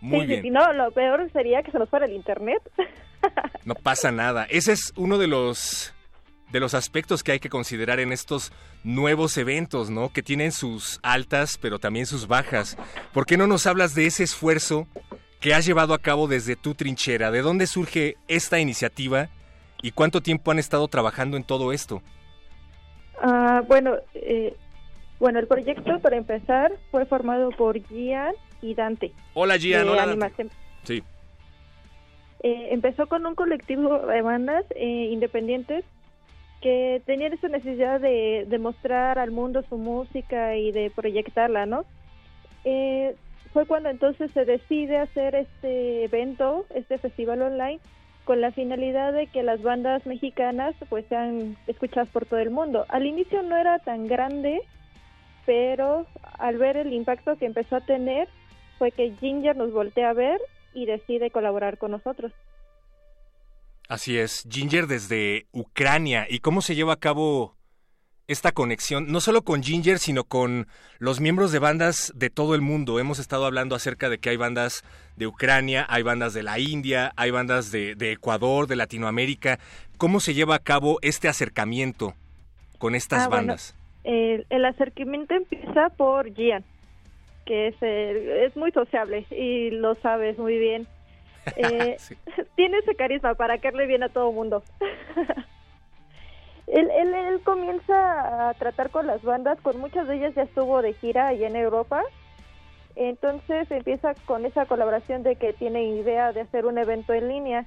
Muy 0.00 0.22
sí, 0.22 0.26
bien. 0.26 0.42
Sí, 0.44 0.48
no, 0.48 0.72
lo 0.72 0.90
peor 0.92 1.30
sería 1.34 1.62
que 1.62 1.70
se 1.70 1.78
nos 1.78 1.90
fuera 1.90 2.06
el 2.06 2.14
internet. 2.14 2.62
no 3.66 3.74
pasa 3.74 4.10
nada. 4.10 4.46
Ese 4.48 4.72
es 4.72 4.94
uno 4.96 5.18
de 5.18 5.26
los 5.26 5.92
de 6.50 6.60
los 6.60 6.72
aspectos 6.72 7.22
que 7.22 7.32
hay 7.32 7.40
que 7.40 7.50
considerar 7.50 8.00
en 8.00 8.10
estos 8.10 8.54
nuevos 8.82 9.36
eventos, 9.36 9.90
¿no? 9.90 10.14
Que 10.14 10.22
tienen 10.22 10.52
sus 10.52 10.98
altas, 11.02 11.58
pero 11.60 11.78
también 11.78 12.06
sus 12.06 12.26
bajas. 12.26 12.78
¿Por 13.12 13.26
qué 13.26 13.36
no 13.36 13.46
nos 13.46 13.66
hablas 13.66 13.94
de 13.94 14.06
ese 14.06 14.24
esfuerzo 14.24 14.88
que 15.40 15.52
has 15.52 15.66
llevado 15.66 15.92
a 15.92 15.98
cabo 15.98 16.26
desde 16.26 16.56
tu 16.56 16.74
trinchera? 16.74 17.30
¿De 17.30 17.42
dónde 17.42 17.66
surge 17.66 18.16
esta 18.28 18.60
iniciativa 18.60 19.28
y 19.82 19.92
cuánto 19.92 20.20
tiempo 20.20 20.50
han 20.50 20.58
estado 20.58 20.88
trabajando 20.88 21.36
en 21.36 21.44
todo 21.44 21.72
esto? 21.72 22.02
Uh, 23.22 23.62
bueno, 23.66 23.96
eh, 24.14 24.56
bueno, 25.18 25.38
el 25.38 25.46
proyecto 25.46 26.00
para 26.00 26.16
empezar 26.16 26.72
fue 26.90 27.04
formado 27.04 27.50
por 27.50 27.78
Gian 27.88 28.34
y 28.62 28.74
Dante. 28.74 29.12
Hola 29.34 29.58
Gian, 29.58 29.88
hola. 29.88 30.06
Dante. 30.06 30.48
Sí. 30.84 31.02
Eh, 32.42 32.68
empezó 32.70 33.06
con 33.06 33.26
un 33.26 33.34
colectivo 33.34 33.98
de 33.98 34.22
bandas 34.22 34.64
eh, 34.74 35.10
independientes 35.12 35.84
que 36.62 37.02
tenían 37.04 37.32
esa 37.32 37.48
necesidad 37.48 38.00
de, 38.00 38.46
de, 38.48 38.58
mostrar 38.58 39.18
al 39.18 39.30
mundo 39.30 39.62
su 39.68 39.76
música 39.78 40.56
y 40.56 40.72
de 40.72 40.90
proyectarla, 40.94 41.66
¿no? 41.66 41.84
Eh, 42.64 43.14
fue 43.52 43.66
cuando 43.66 43.88
entonces 43.88 44.30
se 44.32 44.44
decide 44.44 44.98
hacer 44.98 45.34
este 45.34 46.04
evento, 46.04 46.66
este 46.74 46.98
festival 46.98 47.42
online, 47.42 47.80
con 48.24 48.40
la 48.40 48.52
finalidad 48.52 49.12
de 49.12 49.26
que 49.26 49.42
las 49.42 49.62
bandas 49.62 50.04
mexicanas 50.06 50.74
pues 50.88 51.04
sean 51.08 51.56
escuchadas 51.66 52.08
por 52.08 52.26
todo 52.26 52.40
el 52.40 52.50
mundo. 52.50 52.86
Al 52.88 53.06
inicio 53.06 53.42
no 53.42 53.56
era 53.56 53.78
tan 53.78 54.06
grande, 54.06 54.60
pero 55.46 56.06
al 56.38 56.58
ver 56.58 56.76
el 56.76 56.92
impacto 56.92 57.36
que 57.36 57.46
empezó 57.46 57.76
a 57.76 57.80
tener, 57.80 58.28
fue 58.78 58.92
que 58.92 59.12
Ginger 59.20 59.56
nos 59.56 59.72
voltea 59.72 60.10
a 60.10 60.14
ver 60.14 60.40
y 60.72 60.86
decide 60.86 61.30
colaborar 61.30 61.78
con 61.78 61.90
nosotros. 61.90 62.32
Así 63.88 64.18
es, 64.18 64.46
Ginger 64.48 64.86
desde 64.86 65.46
Ucrania. 65.52 66.26
¿Y 66.28 66.38
cómo 66.38 66.62
se 66.62 66.76
lleva 66.76 66.92
a 66.92 67.00
cabo 67.00 67.56
esta 68.30 68.52
conexión, 68.52 69.10
no 69.10 69.20
solo 69.20 69.42
con 69.42 69.60
Ginger, 69.62 69.98
sino 69.98 70.22
con 70.22 70.68
los 71.00 71.20
miembros 71.20 71.50
de 71.50 71.58
bandas 71.58 72.12
de 72.14 72.30
todo 72.30 72.54
el 72.54 72.60
mundo? 72.60 73.00
Hemos 73.00 73.18
estado 73.18 73.44
hablando 73.44 73.74
acerca 73.74 74.08
de 74.08 74.18
que 74.18 74.30
hay 74.30 74.36
bandas 74.36 74.84
de 75.16 75.26
Ucrania, 75.26 75.84
hay 75.88 76.04
bandas 76.04 76.32
de 76.32 76.44
la 76.44 76.60
India, 76.60 77.12
hay 77.16 77.32
bandas 77.32 77.72
de, 77.72 77.96
de 77.96 78.12
Ecuador, 78.12 78.68
de 78.68 78.76
Latinoamérica. 78.76 79.58
¿Cómo 79.98 80.20
se 80.20 80.32
lleva 80.32 80.54
a 80.54 80.60
cabo 80.60 81.00
este 81.02 81.26
acercamiento 81.26 82.14
con 82.78 82.94
estas 82.94 83.24
ah, 83.24 83.28
bandas? 83.28 83.74
Bueno, 84.04 84.16
el, 84.16 84.46
el, 84.48 84.64
acercamiento 84.64 85.34
empieza 85.34 85.88
por 85.90 86.32
Gian, 86.32 86.64
que 87.46 87.68
es, 87.68 87.82
el, 87.82 88.28
es 88.46 88.56
muy 88.56 88.70
sociable 88.70 89.26
y 89.32 89.70
lo 89.70 89.96
sabes 89.96 90.38
muy 90.38 90.56
bien. 90.56 90.86
Eh, 91.56 91.96
sí. 91.98 92.14
Tiene 92.54 92.78
ese 92.78 92.94
carisma 92.94 93.34
para 93.34 93.58
caerle 93.58 93.86
bien 93.86 94.02
a 94.02 94.10
todo 94.10 94.30
mundo. 94.30 94.62
él, 96.70 96.90
él, 96.90 97.14
él, 97.14 97.40
comienza 97.42 98.48
a 98.48 98.54
tratar 98.54 98.90
con 98.90 99.06
las 99.06 99.22
bandas, 99.22 99.60
con 99.60 99.78
muchas 99.78 100.06
de 100.08 100.16
ellas 100.16 100.34
ya 100.34 100.42
estuvo 100.42 100.82
de 100.82 100.94
gira 100.94 101.28
allá 101.28 101.46
en 101.46 101.56
Europa. 101.56 102.02
Entonces 102.96 103.70
empieza 103.70 104.14
con 104.26 104.44
esa 104.44 104.66
colaboración 104.66 105.22
de 105.22 105.36
que 105.36 105.52
tiene 105.52 105.84
idea 105.84 106.32
de 106.32 106.42
hacer 106.42 106.66
un 106.66 106.78
evento 106.78 107.12
en 107.12 107.28
línea. 107.28 107.66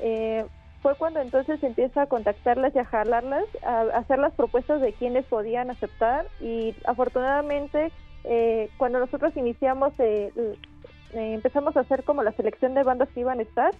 Eh, 0.00 0.44
fue 0.82 0.94
cuando 0.94 1.20
entonces 1.20 1.62
empieza 1.62 2.02
a 2.02 2.06
contactarlas 2.06 2.74
y 2.74 2.78
a 2.78 2.84
jalarlas, 2.84 3.44
a, 3.64 3.80
hacer 3.98 4.18
las 4.18 4.32
propuestas 4.34 4.80
de 4.80 4.92
quienes 4.92 5.24
podían 5.26 5.70
aceptar 5.70 6.26
y 6.40 6.74
afortunadamente 6.84 7.90
eh, 8.24 8.70
cuando 8.76 9.00
nosotros 9.00 9.36
iniciamos 9.36 9.92
eh, 9.98 10.32
eh, 10.36 11.34
empezamos 11.34 11.76
a 11.76 11.80
hacer 11.80 12.04
como 12.04 12.22
la 12.22 12.32
selección 12.32 12.74
de 12.74 12.82
bandas 12.82 13.08
que 13.10 13.20
iban 13.20 13.40
a 13.40 13.42
estar. 13.42 13.74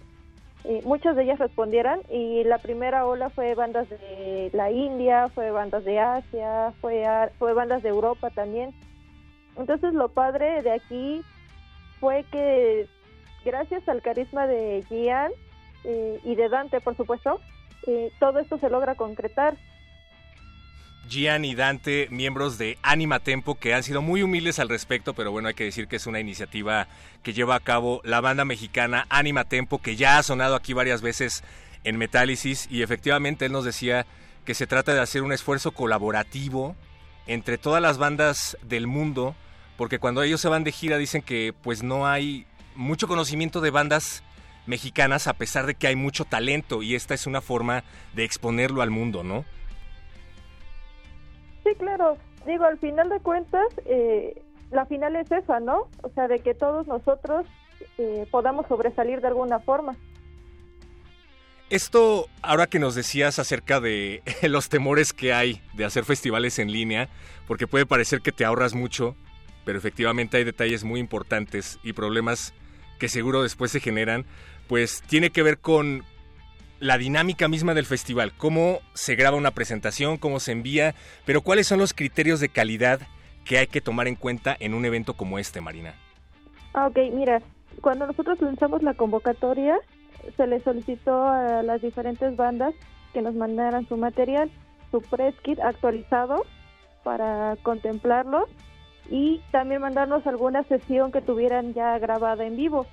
Eh, 0.65 0.81
muchas 0.83 1.15
de 1.15 1.23
ellas 1.23 1.39
respondieran 1.39 2.01
y 2.09 2.43
la 2.43 2.57
primera 2.57 3.05
ola 3.05 3.29
fue 3.29 3.55
bandas 3.55 3.89
de 3.89 4.49
la 4.53 4.71
India, 4.71 5.29
fue 5.29 5.51
bandas 5.51 5.85
de 5.85 5.99
Asia, 5.99 6.73
fue, 6.81 7.05
fue 7.37 7.53
bandas 7.53 7.81
de 7.81 7.89
Europa 7.89 8.29
también. 8.29 8.73
Entonces 9.55 9.93
lo 9.93 10.09
padre 10.09 10.61
de 10.61 10.71
aquí 10.71 11.21
fue 11.99 12.25
que 12.31 12.87
gracias 13.45 13.87
al 13.87 14.01
carisma 14.01 14.47
de 14.47 14.83
Gian 14.89 15.31
eh, 15.85 16.19
y 16.23 16.35
de 16.35 16.49
Dante, 16.49 16.81
por 16.81 16.95
supuesto, 16.97 17.39
eh, 17.87 18.11
todo 18.19 18.39
esto 18.39 18.57
se 18.59 18.69
logra 18.69 18.95
concretar. 18.95 19.55
Gian 21.09 21.43
y 21.43 21.55
Dante, 21.55 22.07
miembros 22.11 22.57
de 22.57 22.77
Anima 22.83 23.19
Tempo, 23.19 23.55
que 23.55 23.73
han 23.73 23.83
sido 23.83 24.01
muy 24.01 24.21
humildes 24.21 24.59
al 24.59 24.69
respecto, 24.69 25.13
pero 25.13 25.31
bueno, 25.31 25.47
hay 25.47 25.55
que 25.55 25.63
decir 25.63 25.87
que 25.87 25.95
es 25.95 26.05
una 26.05 26.19
iniciativa 26.19 26.87
que 27.23 27.33
lleva 27.33 27.55
a 27.55 27.59
cabo 27.59 28.01
la 28.03 28.21
banda 28.21 28.45
mexicana 28.45 29.07
Anima 29.09 29.45
Tempo, 29.45 29.81
que 29.81 29.95
ya 29.95 30.17
ha 30.17 30.23
sonado 30.23 30.55
aquí 30.55 30.73
varias 30.73 31.01
veces 31.01 31.43
en 31.83 31.97
Metálisis, 31.97 32.67
y 32.69 32.83
efectivamente 32.83 33.45
él 33.45 33.51
nos 33.51 33.65
decía 33.65 34.05
que 34.45 34.53
se 34.53 34.67
trata 34.67 34.93
de 34.93 35.01
hacer 35.01 35.23
un 35.23 35.31
esfuerzo 35.31 35.71
colaborativo 35.71 36.75
entre 37.25 37.57
todas 37.57 37.81
las 37.81 37.97
bandas 37.97 38.57
del 38.61 38.87
mundo, 38.87 39.35
porque 39.77 39.99
cuando 39.99 40.21
ellos 40.21 40.41
se 40.41 40.49
van 40.49 40.63
de 40.63 40.71
gira 40.71 40.97
dicen 40.97 41.21
que 41.21 41.53
pues 41.61 41.83
no 41.83 42.07
hay 42.07 42.45
mucho 42.75 43.07
conocimiento 43.07 43.61
de 43.61 43.71
bandas 43.71 44.23
mexicanas 44.65 45.27
a 45.27 45.33
pesar 45.33 45.65
de 45.65 45.75
que 45.75 45.87
hay 45.87 45.95
mucho 45.95 46.25
talento 46.25 46.83
y 46.83 46.95
esta 46.95 47.13
es 47.13 47.25
una 47.27 47.41
forma 47.41 47.83
de 48.13 48.23
exponerlo 48.23 48.81
al 48.81 48.91
mundo, 48.91 49.23
¿no? 49.23 49.45
Sí, 51.63 51.71
claro. 51.77 52.17
Digo, 52.45 52.65
al 52.65 52.77
final 52.79 53.09
de 53.09 53.19
cuentas, 53.19 53.67
eh, 53.85 54.41
la 54.71 54.85
final 54.85 55.15
es 55.15 55.31
esa, 55.31 55.59
¿no? 55.59 55.87
O 56.03 56.09
sea, 56.15 56.27
de 56.27 56.39
que 56.39 56.53
todos 56.53 56.87
nosotros 56.87 57.45
eh, 57.97 58.25
podamos 58.31 58.67
sobresalir 58.67 59.21
de 59.21 59.27
alguna 59.27 59.59
forma. 59.59 59.95
Esto, 61.69 62.27
ahora 62.41 62.65
que 62.65 62.79
nos 62.79 62.95
decías 62.95 63.37
acerca 63.37 63.79
de 63.79 64.23
los 64.43 64.69
temores 64.69 65.13
que 65.13 65.33
hay 65.33 65.61
de 65.73 65.85
hacer 65.85 66.03
festivales 66.03 66.57
en 66.59 66.71
línea, 66.71 67.09
porque 67.47 67.67
puede 67.67 67.85
parecer 67.85 68.21
que 68.21 68.31
te 68.31 68.45
ahorras 68.45 68.73
mucho, 68.73 69.15
pero 69.65 69.77
efectivamente 69.77 70.37
hay 70.37 70.43
detalles 70.43 70.83
muy 70.83 70.99
importantes 70.99 71.79
y 71.83 71.93
problemas 71.93 72.53
que 72.97 73.07
seguro 73.07 73.43
después 73.43 73.71
se 73.71 73.79
generan, 73.79 74.25
pues 74.67 75.03
tiene 75.03 75.29
que 75.29 75.43
ver 75.43 75.59
con 75.59 76.03
la 76.79 76.97
dinámica 76.97 77.47
misma 77.47 77.73
del 77.73 77.85
festival, 77.85 78.33
cómo 78.37 78.79
se 78.93 79.15
graba 79.15 79.37
una 79.37 79.51
presentación, 79.51 80.17
cómo 80.17 80.39
se 80.39 80.51
envía, 80.51 80.95
pero 81.25 81.41
cuáles 81.41 81.67
son 81.67 81.79
los 81.79 81.93
criterios 81.93 82.39
de 82.39 82.49
calidad 82.49 83.01
que 83.45 83.57
hay 83.57 83.67
que 83.67 83.81
tomar 83.81 84.07
en 84.07 84.15
cuenta 84.15 84.55
en 84.59 84.73
un 84.73 84.85
evento 84.85 85.13
como 85.13 85.39
este, 85.39 85.61
Marina. 85.61 85.95
Ah, 86.73 86.87
ok, 86.87 86.97
mira, 87.13 87.41
cuando 87.81 88.07
nosotros 88.07 88.39
lanzamos 88.41 88.83
la 88.83 88.93
convocatoria, 88.93 89.77
se 90.37 90.47
le 90.47 90.59
solicitó 90.61 91.27
a 91.27 91.63
las 91.63 91.81
diferentes 91.81 92.35
bandas 92.35 92.73
que 93.13 93.21
nos 93.21 93.35
mandaran 93.35 93.87
su 93.87 93.97
material, 93.97 94.51
su 94.91 95.01
press 95.01 95.35
kit 95.41 95.59
actualizado 95.59 96.45
para 97.03 97.55
contemplarlo 97.63 98.45
y 99.09 99.41
también 99.51 99.81
mandarnos 99.81 100.25
alguna 100.27 100.63
sesión 100.63 101.11
que 101.11 101.21
tuvieran 101.21 101.73
ya 101.73 101.97
grabada 101.97 102.45
en 102.45 102.55
vivo. 102.55 102.85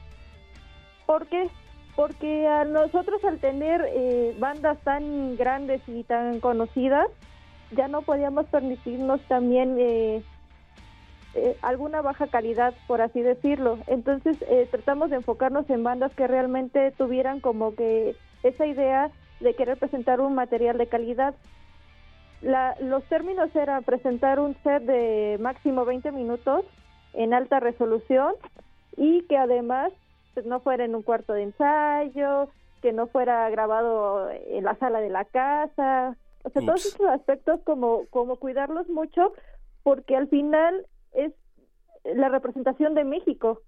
¿Por 1.04 1.26
qué? 1.26 1.50
Porque 1.96 2.46
a 2.46 2.64
nosotros 2.64 3.24
al 3.24 3.38
tener 3.38 3.82
eh, 3.88 4.36
bandas 4.38 4.78
tan 4.84 5.36
grandes 5.36 5.80
y 5.88 6.04
tan 6.04 6.40
conocidas, 6.40 7.08
ya 7.72 7.88
no 7.88 8.02
podíamos 8.02 8.44
permitirnos 8.46 9.18
también 9.22 9.76
eh, 9.78 10.22
eh, 11.34 11.56
alguna 11.62 12.02
baja 12.02 12.26
calidad, 12.26 12.74
por 12.86 13.00
así 13.00 13.22
decirlo. 13.22 13.78
Entonces 13.86 14.36
tratamos 14.70 15.08
de 15.08 15.16
enfocarnos 15.16 15.68
en 15.70 15.82
bandas 15.82 16.14
que 16.14 16.26
realmente 16.26 16.92
tuvieran 16.92 17.40
como 17.40 17.74
que 17.74 18.14
esa 18.42 18.66
idea 18.66 19.10
de 19.40 19.54
querer 19.54 19.78
presentar 19.78 20.20
un 20.20 20.34
material 20.34 20.76
de 20.76 20.86
calidad. 20.88 21.34
los 22.42 23.04
términos 23.04 23.54
eran 23.56 23.82
presentar 23.84 24.38
un 24.38 24.54
set 24.62 24.82
de 24.82 25.38
máximo 25.40 25.86
20 25.86 26.12
minutos 26.12 26.64
en 27.14 27.32
alta 27.32 27.58
resolución 27.58 28.34
y 28.98 29.22
que 29.22 29.38
además 29.38 29.92
pues, 30.36 30.44
no 30.44 30.60
fuera 30.60 30.84
en 30.84 30.94
un 30.94 31.02
cuarto 31.02 31.32
de 31.32 31.44
ensayo, 31.44 32.50
que 32.82 32.92
no 32.92 33.06
fuera 33.06 33.48
grabado 33.48 34.30
en 34.30 34.64
la 34.64 34.76
sala 34.76 35.00
de 35.00 35.08
la 35.08 35.24
casa, 35.24 36.14
o 36.44 36.50
sea, 36.50 36.60
todos 36.60 36.84
esos 36.84 37.08
aspectos 37.08 37.58
como, 37.64 38.04
como 38.10 38.36
cuidarlos 38.36 38.86
mucho 38.90 39.32
porque 39.82 40.14
al 40.14 40.28
final 40.28 40.86
es 41.14 41.32
la 42.04 42.28
representación 42.28 42.94
de 42.94 43.04
México. 43.04 43.62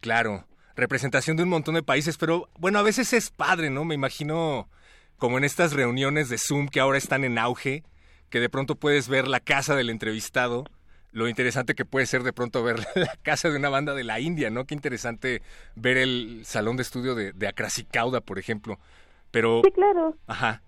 Claro, 0.00 0.46
representación 0.76 1.36
de 1.36 1.42
un 1.42 1.50
montón 1.50 1.74
de 1.74 1.82
países, 1.82 2.16
pero 2.16 2.48
bueno, 2.58 2.78
a 2.78 2.82
veces 2.82 3.12
es 3.12 3.30
padre, 3.30 3.68
¿no? 3.68 3.84
Me 3.84 3.94
imagino 3.94 4.70
como 5.18 5.36
en 5.36 5.44
estas 5.44 5.74
reuniones 5.74 6.30
de 6.30 6.38
Zoom 6.38 6.68
que 6.68 6.80
ahora 6.80 6.96
están 6.96 7.22
en 7.22 7.36
auge, 7.36 7.84
que 8.30 8.40
de 8.40 8.48
pronto 8.48 8.76
puedes 8.76 9.10
ver 9.10 9.28
la 9.28 9.40
casa 9.40 9.76
del 9.76 9.90
entrevistado, 9.90 10.64
lo 11.16 11.28
interesante 11.28 11.74
que 11.74 11.86
puede 11.86 12.04
ser 12.04 12.22
de 12.24 12.34
pronto 12.34 12.62
ver 12.62 12.76
la 12.94 13.16
casa 13.22 13.48
de 13.48 13.56
una 13.56 13.70
banda 13.70 13.94
de 13.94 14.04
la 14.04 14.20
India, 14.20 14.50
¿no? 14.50 14.66
Qué 14.66 14.74
interesante 14.74 15.40
ver 15.74 15.96
el 15.96 16.44
salón 16.44 16.76
de 16.76 16.82
estudio 16.82 17.14
de, 17.14 17.32
de 17.32 17.54
Cauda, 17.90 18.20
por 18.20 18.38
ejemplo. 18.38 18.76
Pero... 19.30 19.62
Sí, 19.64 19.70
claro. 19.72 20.14
Ajá. 20.26 20.60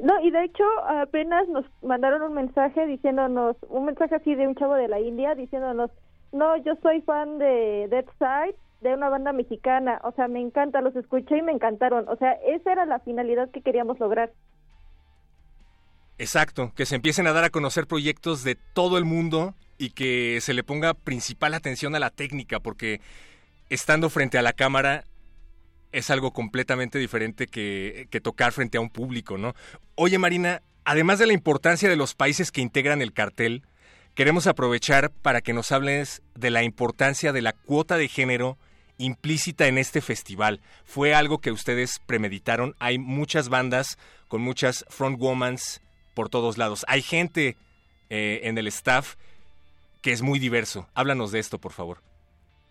No, 0.00 0.20
y 0.20 0.30
de 0.30 0.44
hecho 0.44 0.62
apenas 0.86 1.48
nos 1.48 1.64
mandaron 1.82 2.22
un 2.22 2.34
mensaje 2.34 2.86
diciéndonos, 2.86 3.56
un 3.68 3.86
mensaje 3.86 4.14
así 4.14 4.36
de 4.36 4.46
un 4.46 4.54
chavo 4.54 4.74
de 4.76 4.86
la 4.86 5.00
India 5.00 5.34
diciéndonos, 5.34 5.90
no, 6.30 6.56
yo 6.58 6.76
soy 6.80 7.00
fan 7.02 7.38
de 7.38 7.88
Dead 7.90 8.04
Side 8.20 8.56
de 8.80 8.94
una 8.94 9.08
banda 9.08 9.32
mexicana, 9.32 10.00
o 10.04 10.12
sea, 10.12 10.28
me 10.28 10.40
encanta, 10.40 10.82
los 10.82 10.94
escuché 10.94 11.38
y 11.38 11.42
me 11.42 11.50
encantaron, 11.50 12.08
o 12.08 12.14
sea, 12.14 12.34
esa 12.46 12.70
era 12.70 12.86
la 12.86 13.00
finalidad 13.00 13.50
que 13.50 13.62
queríamos 13.62 13.98
lograr. 13.98 14.30
Exacto, 16.18 16.72
que 16.74 16.84
se 16.84 16.96
empiecen 16.96 17.28
a 17.28 17.32
dar 17.32 17.44
a 17.44 17.50
conocer 17.50 17.86
proyectos 17.86 18.42
de 18.42 18.56
todo 18.56 18.98
el 18.98 19.04
mundo 19.04 19.54
y 19.78 19.90
que 19.90 20.40
se 20.40 20.52
le 20.52 20.64
ponga 20.64 20.94
principal 20.94 21.54
atención 21.54 21.94
a 21.94 22.00
la 22.00 22.10
técnica, 22.10 22.58
porque 22.58 23.00
estando 23.70 24.10
frente 24.10 24.36
a 24.36 24.42
la 24.42 24.52
cámara 24.52 25.04
es 25.92 26.10
algo 26.10 26.32
completamente 26.32 26.98
diferente 26.98 27.46
que, 27.46 28.08
tocar 28.22 28.52
frente 28.52 28.78
a 28.78 28.80
un 28.80 28.90
público, 28.90 29.38
¿no? 29.38 29.54
Oye, 29.94 30.18
Marina, 30.18 30.60
además 30.84 31.20
de 31.20 31.26
la 31.26 31.32
importancia 31.32 31.88
de 31.88 31.96
los 31.96 32.14
países 32.14 32.50
que 32.50 32.60
integran 32.60 33.00
el 33.00 33.12
cartel, 33.12 33.62
queremos 34.14 34.48
aprovechar 34.48 35.10
para 35.10 35.40
que 35.40 35.52
nos 35.52 35.70
hables 35.70 36.22
de 36.34 36.50
la 36.50 36.64
importancia 36.64 37.32
de 37.32 37.42
la 37.42 37.52
cuota 37.52 37.96
de 37.96 38.08
género 38.08 38.58
implícita 38.98 39.68
en 39.68 39.78
este 39.78 40.00
festival. 40.00 40.60
¿Fue 40.84 41.14
algo 41.14 41.38
que 41.38 41.52
ustedes 41.52 42.00
premeditaron? 42.04 42.74
Hay 42.80 42.98
muchas 42.98 43.48
bandas 43.48 43.96
con 44.26 44.42
muchas 44.42 44.84
frontwomans 44.88 45.80
por 46.18 46.30
todos 46.30 46.58
lados. 46.58 46.84
Hay 46.88 47.00
gente 47.00 47.56
eh, 48.10 48.40
en 48.42 48.58
el 48.58 48.66
staff 48.66 49.14
que 50.02 50.10
es 50.10 50.20
muy 50.20 50.40
diverso. 50.40 50.88
Háblanos 50.94 51.30
de 51.30 51.38
esto, 51.38 51.58
por 51.58 51.70
favor. 51.70 51.98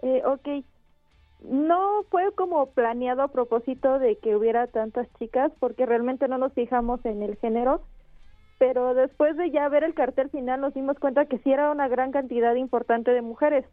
Eh, 0.02 0.22
ok. 0.26 0.66
No 1.50 2.04
fue 2.12 2.34
como 2.36 2.66
planeado 2.72 3.22
a 3.22 3.30
propósito 3.30 4.00
de 4.00 4.18
que 4.18 4.36
hubiera 4.36 4.68
tantas 4.68 5.08
chicas, 5.18 5.50
porque 5.62 5.86
realmente 5.86 6.28
no 6.28 6.38
nos 6.38 6.52
fijamos 6.52 7.00
en 7.06 7.24
el 7.24 7.38
género, 7.38 7.84
pero 8.60 8.94
después 8.94 9.38
de 9.38 9.50
ya 9.50 9.70
ver 9.70 9.86
el 9.86 9.94
cartel 9.94 10.30
final 10.30 10.60
nos 10.60 10.74
dimos 10.74 11.00
cuenta 11.00 11.24
que 11.28 11.38
sí 11.38 11.50
era 11.50 11.72
una 11.72 11.88
gran 11.88 12.12
cantidad 12.12 12.54
importante 12.56 13.12
de 13.12 13.22
mujeres. 13.22 13.64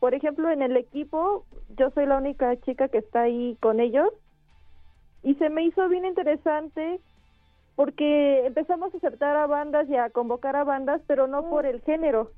Por 0.00 0.12
ejemplo, 0.12 0.50
en 0.50 0.60
el 0.60 0.76
equipo, 0.76 1.46
yo 1.78 1.88
soy 1.92 2.04
la 2.04 2.18
única 2.18 2.54
chica 2.60 2.88
que 2.88 2.98
está 2.98 3.22
ahí 3.22 3.56
con 3.60 3.80
ellos 3.80 4.10
y 5.22 5.34
se 5.36 5.48
me 5.48 5.62
hizo 5.62 5.88
bien 5.88 6.04
interesante 6.04 7.00
porque 7.78 8.44
empezamos 8.44 8.92
a 8.92 8.96
aceptar 8.96 9.36
a 9.36 9.46
bandas 9.46 9.88
y 9.88 9.94
a 9.94 10.10
convocar 10.10 10.56
a 10.56 10.64
bandas, 10.64 11.00
pero 11.06 11.28
no 11.28 11.48
por 11.48 11.64
el 11.64 11.80
género, 11.82 12.32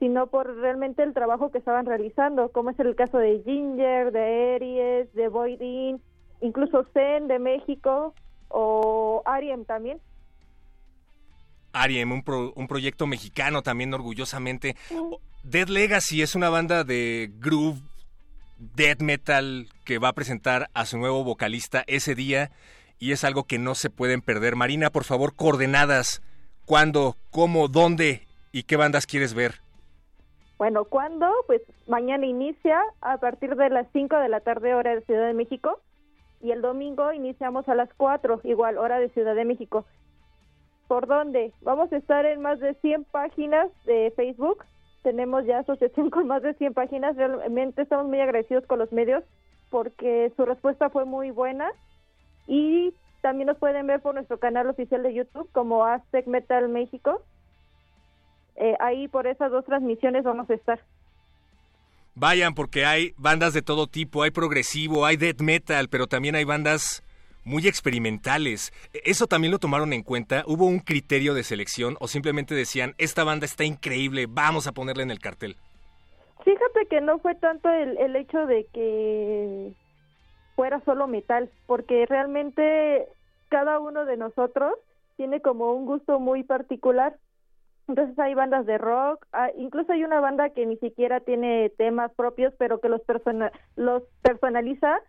sino 0.00 0.26
por 0.26 0.52
realmente 0.56 1.04
el 1.04 1.14
trabajo 1.14 1.52
que 1.52 1.58
estaban 1.58 1.86
realizando, 1.86 2.50
como 2.50 2.70
es 2.70 2.80
el 2.80 2.96
caso 2.96 3.18
de 3.18 3.40
Ginger, 3.44 4.10
de 4.10 4.56
Aries, 4.56 5.14
de 5.14 5.28
Boydin, 5.28 6.02
incluso 6.40 6.84
Zen 6.92 7.28
de 7.28 7.38
México 7.38 8.16
o 8.48 9.22
Ariem 9.26 9.64
también. 9.64 10.00
Ariem, 11.72 12.10
un, 12.10 12.24
un 12.56 12.66
proyecto 12.66 13.06
mexicano 13.06 13.62
también 13.62 13.94
orgullosamente. 13.94 14.74
Dead 15.44 15.68
Legacy 15.68 16.22
es 16.22 16.34
una 16.34 16.50
banda 16.50 16.82
de 16.82 17.30
groove, 17.38 17.78
death 18.58 19.02
metal 19.02 19.68
que 19.84 19.98
va 19.98 20.08
a 20.08 20.14
presentar 20.14 20.68
a 20.74 20.84
su 20.84 20.98
nuevo 20.98 21.22
vocalista 21.22 21.84
ese 21.86 22.16
día 22.16 22.50
y 22.98 23.12
es 23.12 23.24
algo 23.24 23.44
que 23.44 23.58
no 23.58 23.74
se 23.74 23.90
pueden 23.90 24.22
perder. 24.22 24.56
Marina, 24.56 24.90
por 24.90 25.04
favor, 25.04 25.34
coordenadas. 25.34 26.22
¿Cuándo, 26.64 27.16
cómo, 27.30 27.68
dónde 27.68 28.26
y 28.52 28.64
qué 28.64 28.76
bandas 28.76 29.06
quieres 29.06 29.34
ver? 29.34 29.56
Bueno, 30.58 30.84
¿cuándo? 30.84 31.30
Pues 31.46 31.62
mañana 31.86 32.26
inicia 32.26 32.80
a 33.00 33.18
partir 33.18 33.54
de 33.54 33.70
las 33.70 33.86
5 33.92 34.16
de 34.16 34.28
la 34.28 34.40
tarde 34.40 34.74
hora 34.74 34.94
de 34.94 35.02
Ciudad 35.02 35.26
de 35.26 35.34
México 35.34 35.80
y 36.40 36.50
el 36.50 36.60
domingo 36.60 37.12
iniciamos 37.12 37.68
a 37.68 37.74
las 37.74 37.88
4, 37.96 38.40
igual 38.44 38.76
hora 38.76 38.98
de 38.98 39.08
Ciudad 39.10 39.34
de 39.34 39.44
México. 39.44 39.86
¿Por 40.88 41.06
dónde? 41.06 41.52
Vamos 41.62 41.92
a 41.92 41.96
estar 41.96 42.26
en 42.26 42.40
más 42.40 42.58
de 42.60 42.74
100 42.74 43.04
páginas 43.04 43.68
de 43.84 44.12
Facebook 44.16 44.64
tenemos 45.02 45.46
ya 45.46 45.60
asociación 45.60 46.10
con 46.14 46.26
más 46.26 46.42
de 46.42 46.54
100 46.54 46.74
páginas. 46.74 47.16
Realmente 47.16 47.82
estamos 47.82 48.06
muy 48.06 48.20
agradecidos 48.20 48.66
con 48.66 48.78
los 48.78 48.92
medios 48.92 49.24
porque 49.70 50.32
su 50.36 50.44
respuesta 50.44 50.90
fue 50.90 51.04
muy 51.04 51.30
buena 51.30 51.70
y 52.48 52.94
también 53.20 53.46
nos 53.46 53.58
pueden 53.58 53.86
ver 53.86 54.00
por 54.00 54.14
nuestro 54.14 54.38
canal 54.38 54.68
oficial 54.68 55.02
de 55.02 55.14
YouTube 55.14 55.48
como 55.52 55.84
Aztec 55.84 56.26
Metal 56.26 56.68
México. 56.68 57.22
Eh, 58.56 58.74
ahí 58.80 59.06
por 59.06 59.26
esas 59.26 59.52
dos 59.52 59.64
transmisiones 59.66 60.24
vamos 60.24 60.48
a 60.50 60.54
estar. 60.54 60.80
Vayan 62.14 62.54
porque 62.54 62.84
hay 62.84 63.12
bandas 63.16 63.52
de 63.52 63.62
todo 63.62 63.86
tipo, 63.86 64.22
hay 64.22 64.32
progresivo, 64.32 65.04
hay 65.04 65.16
death 65.16 65.40
metal, 65.40 65.88
pero 65.88 66.08
también 66.08 66.34
hay 66.34 66.44
bandas 66.44 67.04
muy 67.44 67.68
experimentales. 67.68 68.72
¿Eso 68.92 69.26
también 69.26 69.52
lo 69.52 69.58
tomaron 69.58 69.92
en 69.92 70.02
cuenta? 70.02 70.42
¿Hubo 70.46 70.66
un 70.66 70.80
criterio 70.80 71.34
de 71.34 71.44
selección 71.44 71.96
o 72.00 72.08
simplemente 72.08 72.54
decían, 72.54 72.94
esta 72.98 73.24
banda 73.24 73.44
está 73.44 73.64
increíble, 73.64 74.26
vamos 74.28 74.66
a 74.66 74.72
ponerla 74.72 75.02
en 75.02 75.10
el 75.10 75.20
cartel? 75.20 75.56
Fíjate 76.44 76.86
que 76.88 77.00
no 77.02 77.18
fue 77.18 77.34
tanto 77.34 77.68
el, 77.68 77.96
el 77.98 78.16
hecho 78.16 78.46
de 78.46 78.66
que 78.72 79.72
fuera 80.58 80.80
solo 80.80 81.06
metal, 81.06 81.48
porque 81.66 82.04
realmente 82.06 83.06
cada 83.48 83.78
uno 83.78 84.04
de 84.06 84.16
nosotros 84.16 84.72
tiene 85.16 85.40
como 85.40 85.72
un 85.72 85.86
gusto 85.86 86.18
muy 86.18 86.42
particular. 86.42 87.14
Entonces 87.86 88.18
hay 88.18 88.34
bandas 88.34 88.66
de 88.66 88.76
rock, 88.76 89.24
ah, 89.32 89.50
incluso 89.56 89.92
hay 89.92 90.02
una 90.02 90.18
banda 90.18 90.50
que 90.50 90.66
ni 90.66 90.76
siquiera 90.78 91.20
tiene 91.20 91.70
temas 91.78 92.12
propios, 92.12 92.52
pero 92.58 92.80
que 92.80 92.88
los, 92.88 93.00
los 93.76 94.02
personaliza 94.20 95.00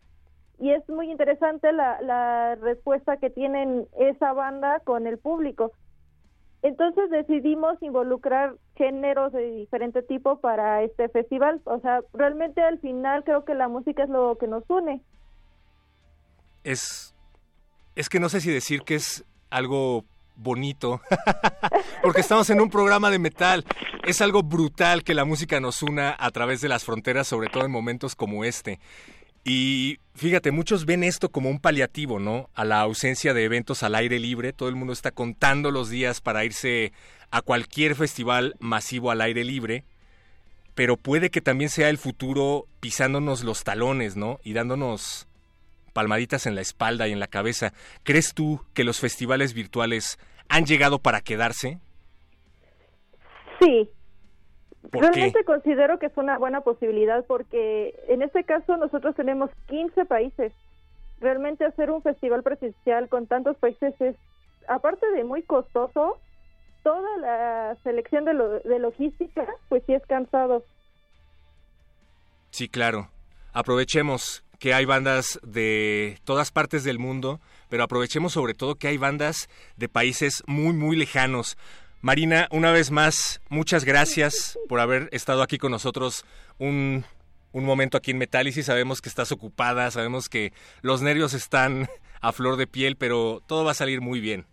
y 0.60 0.70
es 0.70 0.88
muy 0.88 1.10
interesante 1.10 1.72
la, 1.72 2.00
la 2.04 2.54
respuesta 2.54 3.18
que 3.18 3.32
tienen 3.32 3.88
esa 3.98 4.34
banda 4.34 4.82
con 4.82 5.08
el 5.08 5.18
público. 5.18 5.72
Entonces 6.62 7.10
decidimos 7.10 7.82
involucrar 7.82 8.54
géneros 8.76 9.34
de 9.34 9.50
diferente 9.50 10.04
tipo 10.04 10.42
para 10.42 10.84
este 10.84 11.10
festival. 11.10 11.60
O 11.64 11.80
sea, 11.80 12.02
realmente 12.14 12.62
al 12.62 12.78
final 12.78 13.24
creo 13.24 13.46
que 13.46 13.56
la 13.56 13.68
música 13.68 14.04
es 14.04 14.10
lo 14.10 14.38
que 14.38 14.48
nos 14.48 14.64
une. 14.70 15.02
Es, 16.70 17.16
es 17.96 18.10
que 18.10 18.20
no 18.20 18.30
sé 18.30 18.42
si 18.42 18.52
decir 18.52 18.84
que 18.84 18.94
es 18.94 19.24
algo 19.50 20.06
bonito, 20.36 21.02
porque 22.04 22.22
estamos 22.22 22.48
en 22.52 22.62
un 22.62 22.70
programa 22.70 23.10
de 23.10 23.18
metal. 23.18 23.66
Es 24.06 24.22
algo 24.22 24.44
brutal 24.44 25.04
que 25.04 25.16
la 25.16 25.26
música 25.26 25.60
nos 25.60 25.82
una 25.82 26.16
a 26.20 26.30
través 26.30 26.62
de 26.62 26.70
las 26.70 26.86
fronteras, 26.86 27.28
sobre 27.28 27.50
todo 27.50 27.66
en 27.66 27.72
momentos 27.72 28.16
como 28.16 28.44
este. 28.44 28.80
Y 29.44 29.98
fíjate, 30.14 30.52
muchos 30.52 30.86
ven 30.86 31.04
esto 31.04 31.30
como 31.30 31.50
un 31.50 31.58
paliativo, 31.58 32.20
¿no? 32.20 32.52
A 32.54 32.66
la 32.66 32.82
ausencia 32.82 33.34
de 33.34 33.46
eventos 33.46 33.82
al 33.82 33.96
aire 33.96 34.20
libre. 34.20 34.54
Todo 34.54 34.70
el 34.70 34.76
mundo 34.76 34.94
está 34.94 35.10
contando 35.10 35.72
los 35.72 35.90
días 35.90 36.22
para 36.22 36.46
irse 36.46 36.94
a 37.32 37.42
cualquier 37.42 37.96
festival 37.96 38.56
masivo 38.60 39.10
al 39.10 39.22
aire 39.22 39.44
libre. 39.44 39.86
Pero 40.76 40.98
puede 40.98 41.32
que 41.32 41.42
también 41.42 41.72
sea 41.72 41.90
el 41.90 41.98
futuro 41.98 42.68
pisándonos 42.80 43.44
los 43.44 43.64
talones, 43.64 44.16
¿no? 44.16 44.40
Y 44.44 44.54
dándonos 44.54 45.29
palmaditas 45.90 46.46
en 46.46 46.56
la 46.56 46.62
espalda 46.62 47.08
y 47.08 47.12
en 47.12 47.20
la 47.20 47.28
cabeza. 47.28 47.74
¿Crees 48.04 48.34
tú 48.34 48.62
que 48.74 48.84
los 48.84 49.00
festivales 49.00 49.54
virtuales 49.54 50.18
han 50.50 50.66
llegado 50.66 51.00
para 51.00 51.22
quedarse? 51.22 51.80
Sí. 53.62 53.90
¿Por 54.92 55.02
Realmente 55.02 55.44
considero 55.44 56.00
que 56.00 56.06
es 56.06 56.16
una 56.18 56.38
buena 56.38 56.62
posibilidad 56.62 57.26
porque 57.28 57.94
en 58.08 58.22
este 58.22 58.44
caso 58.46 58.78
nosotros 58.78 59.16
tenemos 59.16 59.50
15 59.68 60.06
países. 60.06 60.54
Realmente 61.20 61.66
hacer 61.66 61.92
un 61.92 62.02
festival 62.02 62.44
presencial 62.44 63.10
con 63.10 63.28
tantos 63.28 63.58
países 63.58 63.94
es, 64.00 64.16
aparte 64.70 65.06
de 65.12 65.26
muy 65.26 65.44
costoso, 65.44 66.18
toda 66.84 67.18
la 67.18 67.76
selección 67.84 68.24
de, 68.24 68.34
lo- 68.34 68.60
de 68.62 68.80
logística, 68.80 69.46
pues 69.68 69.84
sí 69.86 69.94
es 69.94 70.06
cansado. 70.06 70.64
Sí, 72.52 72.70
claro. 72.70 73.10
Aprovechemos 73.52 74.44
que 74.60 74.74
hay 74.74 74.86
bandas 74.86 75.40
de 75.42 76.20
todas 76.26 76.52
partes 76.52 76.84
del 76.84 77.00
mundo, 77.00 77.40
pero 77.70 77.84
aprovechemos 77.84 78.34
sobre 78.34 78.54
todo 78.54 78.76
que 78.76 78.88
hay 78.88 78.98
bandas 78.98 79.50
de 79.78 79.90
países 79.90 80.44
muy, 80.46 80.74
muy 80.74 80.96
lejanos. 80.96 81.58
Marina, 82.02 82.48
una 82.52 82.72
vez 82.72 82.92
más, 82.92 83.42
muchas 83.50 83.84
gracias 83.86 84.58
por 84.68 84.80
haber 84.80 85.10
estado 85.12 85.42
aquí 85.42 85.58
con 85.58 85.72
nosotros 85.72 86.26
un, 86.58 87.04
un 87.52 87.66
momento 87.66 87.98
aquí 87.98 88.12
en 88.12 88.18
Metálisis. 88.18 88.66
Sabemos 88.66 89.02
que 89.02 89.10
estás 89.10 89.32
ocupada, 89.32 89.90
sabemos 89.92 90.30
que 90.30 90.54
los 90.82 91.02
nervios 91.02 91.34
están 91.34 91.88
a 92.22 92.32
flor 92.32 92.58
de 92.58 92.68
piel, 92.68 92.96
pero 92.98 93.42
todo 93.48 93.66
va 93.66 93.72
a 93.72 93.76
salir 93.76 94.02
muy 94.02 94.20
bien. 94.20 94.46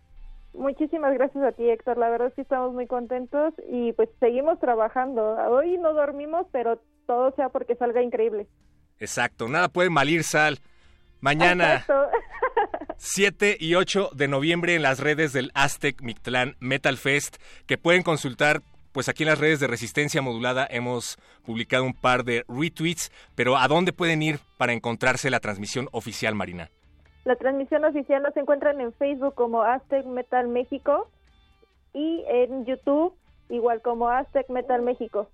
Muchísimas 0.53 1.13
gracias 1.13 1.43
a 1.43 1.51
ti, 1.51 1.69
Héctor. 1.69 1.97
La 1.97 2.09
verdad 2.09 2.33
sí 2.35 2.41
estamos 2.41 2.73
muy 2.73 2.87
contentos 2.87 3.53
y 3.69 3.93
pues 3.93 4.09
seguimos 4.19 4.59
trabajando. 4.59 5.35
Hoy 5.49 5.77
no 5.77 5.93
dormimos, 5.93 6.47
pero 6.51 6.81
todo 7.05 7.31
sea 7.35 7.49
porque 7.49 7.75
salga 7.75 8.01
increíble. 8.01 8.47
Exacto, 8.99 9.47
nada 9.47 9.69
puede 9.69 9.89
malir 9.89 10.23
sal. 10.23 10.59
Mañana. 11.19 11.75
Exacto. 11.75 12.09
7 12.97 13.57
y 13.59 13.75
8 13.75 14.09
de 14.15 14.27
noviembre 14.27 14.75
en 14.75 14.81
las 14.81 14.99
redes 14.99 15.31
del 15.31 15.51
Aztec 15.53 16.01
Mictlán 16.01 16.55
Metal 16.59 16.97
Fest, 16.97 17.37
que 17.65 17.77
pueden 17.77 18.03
consultar. 18.03 18.61
Pues 18.91 19.09
aquí 19.09 19.21
en 19.21 19.29
las 19.29 19.37
redes 19.37 19.59
de 19.59 19.67
Resistencia 19.67 20.23
Modulada 20.23 20.65
hemos 20.71 21.17
publicado 21.45 21.83
un 21.83 21.93
par 21.93 22.23
de 22.23 22.43
retweets, 22.47 23.11
pero 23.35 23.55
¿a 23.55 23.67
dónde 23.67 23.93
pueden 23.93 24.23
ir 24.23 24.39
para 24.57 24.73
encontrarse 24.73 25.29
la 25.29 25.39
transmisión 25.39 25.87
oficial, 25.91 26.33
Marina? 26.33 26.71
La 27.23 27.35
transmisión 27.35 27.85
oficial 27.85 28.23
nos 28.23 28.35
encuentran 28.35 28.81
en 28.81 28.91
Facebook 28.93 29.35
como 29.35 29.61
Aztec 29.61 30.03
Metal 30.07 30.47
México 30.47 31.11
y 31.93 32.23
en 32.27 32.65
YouTube 32.65 33.13
igual 33.49 33.81
como 33.81 34.09
Aztec 34.09 34.49
Metal 34.49 34.81
México. 34.81 35.29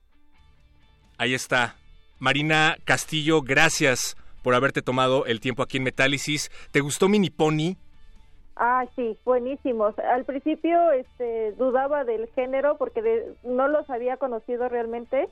Ahí 1.17 1.33
está. 1.33 1.75
Marina 2.19 2.77
Castillo, 2.85 3.41
gracias 3.41 4.15
por 4.43 4.55
haberte 4.55 4.81
tomado 4.81 5.25
el 5.25 5.39
tiempo 5.39 5.63
aquí 5.63 5.77
en 5.77 5.83
Metálisis. 5.83 6.51
¿Te 6.71 6.81
gustó 6.81 7.09
Mini 7.09 7.29
Pony? 7.29 7.75
Ah, 8.55 8.85
sí, 8.95 9.17
buenísimos. 9.25 9.97
Al 9.99 10.25
principio 10.25 10.91
este, 10.91 11.53
dudaba 11.53 12.03
del 12.03 12.27
género 12.35 12.77
porque 12.77 13.01
de- 13.01 13.35
no 13.43 13.67
los 13.67 13.89
había 13.89 14.17
conocido 14.17 14.69
realmente 14.69 15.27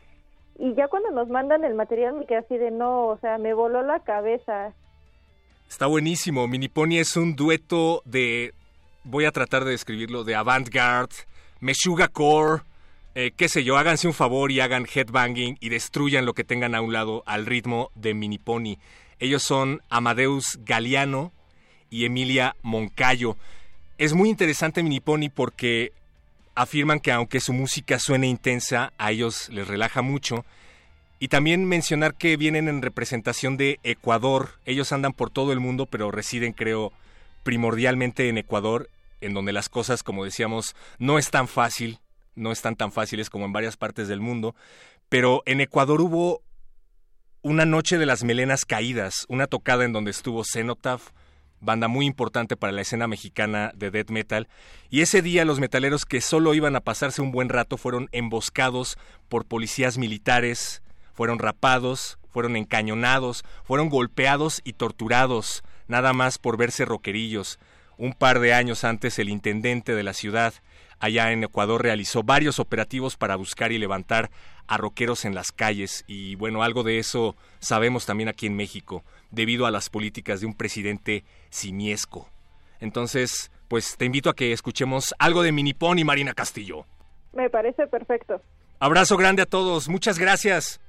y 0.58 0.74
ya 0.76 0.88
cuando 0.88 1.12
nos 1.12 1.30
mandan 1.30 1.64
el 1.64 1.76
material 1.76 2.16
me 2.16 2.26
quedé 2.26 2.40
así 2.40 2.58
de 2.58 2.72
no, 2.72 3.08
o 3.08 3.18
sea, 3.20 3.38
me 3.38 3.54
voló 3.54 3.84
la 3.84 4.00
cabeza. 4.00 4.74
Está 5.70 5.86
buenísimo. 5.86 6.48
Mini 6.48 6.68
Pony 6.68 6.98
es 6.98 7.16
un 7.16 7.36
dueto 7.36 8.02
de. 8.06 8.54
Voy 9.06 9.24
a 9.26 9.32
tratar 9.32 9.64
de 9.64 9.72
describirlo: 9.72 10.24
de 10.26 10.36
avant-garde, 10.36 11.16
Meshuga 11.62 12.10
Core. 12.10 12.64
Eh, 13.14 13.32
qué 13.36 13.50
sé 13.50 13.64
yo, 13.64 13.78
háganse 13.78 14.08
un 14.08 14.14
favor 14.14 14.52
y 14.52 14.62
hagan 14.62 14.88
headbanging 14.92 15.58
y 15.60 15.70
destruyan 15.70 16.26
lo 16.26 16.34
que 16.34 16.44
tengan 16.44 16.76
a 16.76 16.82
un 16.82 16.94
lado 16.94 17.24
al 17.26 17.46
ritmo 17.46 17.92
de 17.96 18.14
Mini 18.14 18.38
Pony. 18.38 18.78
Ellos 19.20 19.44
son 19.44 19.82
Amadeus 19.90 20.60
Galeano 20.64 21.32
y 21.90 22.06
Emilia 22.06 22.56
Moncayo. 22.62 23.36
Es 23.98 24.14
muy 24.14 24.30
interesante 24.30 24.82
Mini 24.82 25.00
Pony 25.00 25.30
porque 25.34 25.92
afirman 26.56 27.00
que 27.00 27.12
aunque 27.12 27.40
su 27.40 27.54
música 27.54 28.00
suene 28.00 28.28
intensa, 28.28 28.94
a 28.98 29.12
ellos 29.12 29.50
les 29.50 29.68
relaja 29.68 30.02
mucho. 30.02 30.46
Y 31.20 31.28
también 31.28 31.66
mencionar 31.66 32.16
que 32.16 32.36
vienen 32.36 32.68
en 32.68 32.82
representación 32.82 33.58
de 33.58 33.80
Ecuador. 33.84 34.52
Ellos 34.66 34.92
andan 34.92 35.14
por 35.14 35.30
todo 35.30 35.54
el 35.54 35.60
mundo, 35.60 35.86
pero 35.86 36.10
residen, 36.10 36.54
creo, 36.54 36.92
primordialmente 37.44 38.28
en 38.28 38.40
Ecuador, 38.40 38.90
en 39.20 39.34
donde 39.34 39.54
las 39.54 39.70
cosas, 39.70 40.02
como 40.02 40.26
decíamos, 40.26 40.76
no 40.98 41.20
es 41.20 41.30
tan 41.30 41.48
fácil, 41.48 42.00
no 42.36 42.52
están 42.52 42.76
tan 42.76 42.92
fáciles 42.92 43.30
como 43.30 43.46
en 43.46 43.54
varias 43.54 43.78
partes 43.78 44.08
del 44.08 44.20
mundo. 44.20 44.56
Pero 45.10 45.44
en 45.46 45.62
Ecuador 45.62 46.02
hubo 46.02 46.42
una 47.42 47.66
noche 47.66 47.98
de 47.98 48.06
las 48.06 48.24
melenas 48.24 48.66
caídas, 48.66 49.26
una 49.28 49.48
tocada 49.48 49.84
en 49.84 49.94
donde 49.94 50.12
estuvo 50.12 50.44
Cenotaph, 50.44 51.10
banda 51.60 51.88
muy 51.88 52.06
importante 52.06 52.56
para 52.56 52.74
la 52.74 52.82
escena 52.82 53.08
mexicana 53.08 53.72
de 53.76 53.92
death 53.92 54.10
metal, 54.10 54.48
y 54.90 55.02
ese 55.02 55.22
día 55.22 55.46
los 55.46 55.60
metaleros 55.60 56.06
que 56.06 56.22
solo 56.22 56.54
iban 56.54 56.76
a 56.76 56.82
pasarse 56.82 57.22
un 57.22 57.32
buen 57.32 57.50
rato 57.50 57.78
fueron 57.78 58.10
emboscados 58.12 58.98
por 59.30 59.46
policías 59.46 59.98
militares, 59.98 60.82
fueron 61.14 61.40
rapados, 61.40 62.18
fueron 62.30 62.56
encañonados, 62.56 63.44
fueron 63.64 63.90
golpeados 63.90 64.62
y 64.64 64.74
torturados, 64.74 65.64
nada 65.88 66.14
más 66.14 66.38
por 66.38 66.58
verse 66.58 66.86
roquerillos. 66.86 67.60
Un 67.98 68.14
par 68.14 68.40
de 68.40 68.54
años 68.54 68.84
antes 68.84 69.20
el 69.20 69.30
intendente 69.30 69.94
de 69.94 70.04
la 70.04 70.14
ciudad, 70.14 70.54
allá 71.02 71.32
en 71.32 71.44
Ecuador, 71.44 71.84
realizó 71.84 72.24
varios 72.24 72.60
operativos 72.60 73.18
para 73.18 73.36
buscar 73.36 73.72
y 73.72 73.78
levantar 73.78 74.30
a 74.68 74.78
roqueros 74.78 75.26
en 75.26 75.36
las 75.36 75.52
calles 75.52 76.06
y 76.08 76.36
bueno, 76.36 76.64
algo 76.64 76.84
de 76.84 77.00
eso 77.00 77.36
sabemos 77.60 78.06
también 78.06 78.30
aquí 78.30 78.46
en 78.46 78.56
México, 78.56 79.04
debido 79.32 79.66
a 79.66 79.72
las 79.72 79.90
políticas 79.90 80.40
de 80.40 80.48
un 80.48 80.54
presidente 80.54 81.26
simiesco. 81.50 82.30
Entonces, 82.80 83.52
pues 83.68 83.98
te 83.98 84.06
invito 84.06 84.30
a 84.30 84.36
que 84.36 84.54
escuchemos 84.54 85.14
algo 85.20 85.44
de 85.44 85.52
Minipón 85.52 86.00
y 86.00 86.04
Marina 86.04 86.34
Castillo. 86.34 86.86
Me 87.34 87.50
parece 87.50 87.88
perfecto. 87.88 88.42
Abrazo 88.80 89.18
grande 89.18 89.42
a 89.42 89.46
todos, 89.46 89.90
muchas 89.90 90.18
gracias. 90.18 90.80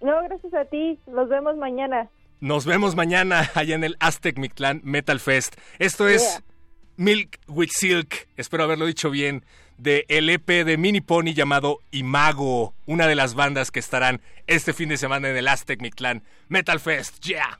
No, 0.00 0.22
gracias 0.24 0.52
a 0.54 0.64
ti. 0.66 0.98
Nos 1.06 1.28
vemos 1.28 1.56
mañana. 1.56 2.10
Nos 2.40 2.66
vemos 2.66 2.94
mañana 2.94 3.50
allá 3.54 3.74
en 3.74 3.84
el 3.84 3.96
Aztec 4.00 4.38
Mictlán 4.38 4.80
Metal 4.84 5.18
Fest. 5.18 5.56
Esto 5.78 6.08
es 6.08 6.22
Yeah. 6.22 6.53
Milk 6.96 7.38
with 7.48 7.70
Silk, 7.70 8.28
espero 8.36 8.64
haberlo 8.64 8.86
dicho 8.86 9.10
bien, 9.10 9.44
de 9.78 10.04
el 10.08 10.30
EP 10.30 10.46
de 10.46 10.76
Mini 10.76 11.00
Pony 11.00 11.34
llamado 11.34 11.80
Imago, 11.90 12.74
una 12.86 13.06
de 13.06 13.14
las 13.14 13.34
bandas 13.34 13.70
que 13.70 13.80
estarán 13.80 14.20
este 14.46 14.72
fin 14.72 14.88
de 14.88 14.96
semana 14.96 15.28
en 15.28 15.36
el 15.36 15.48
Aztec 15.48 15.80
Mictlán 15.80 16.22
Metal 16.48 16.78
Fest. 16.78 17.24
Yeah. 17.24 17.58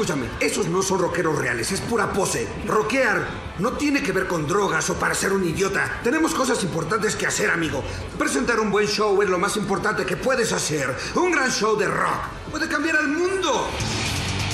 Escúchame, 0.00 0.30
esos 0.40 0.66
no 0.66 0.80
son 0.80 0.98
rockeros 0.98 1.38
reales, 1.38 1.70
es 1.72 1.80
pura 1.82 2.10
pose. 2.10 2.48
Rockear 2.66 3.22
no 3.58 3.72
tiene 3.72 4.02
que 4.02 4.12
ver 4.12 4.26
con 4.26 4.48
drogas 4.48 4.88
o 4.88 4.94
para 4.94 5.14
ser 5.14 5.30
un 5.30 5.44
idiota. 5.44 6.00
Tenemos 6.02 6.32
cosas 6.32 6.62
importantes 6.62 7.14
que 7.14 7.26
hacer, 7.26 7.50
amigo. 7.50 7.84
Presentar 8.18 8.60
un 8.60 8.70
buen 8.70 8.86
show 8.86 9.20
es 9.20 9.28
lo 9.28 9.38
más 9.38 9.58
importante 9.58 10.06
que 10.06 10.16
puedes 10.16 10.54
hacer. 10.54 10.96
Un 11.16 11.32
gran 11.32 11.50
show 11.50 11.76
de 11.76 11.86
rock 11.86 12.22
puede 12.50 12.66
cambiar 12.66 12.96
al 12.96 13.08
mundo. 13.08 13.68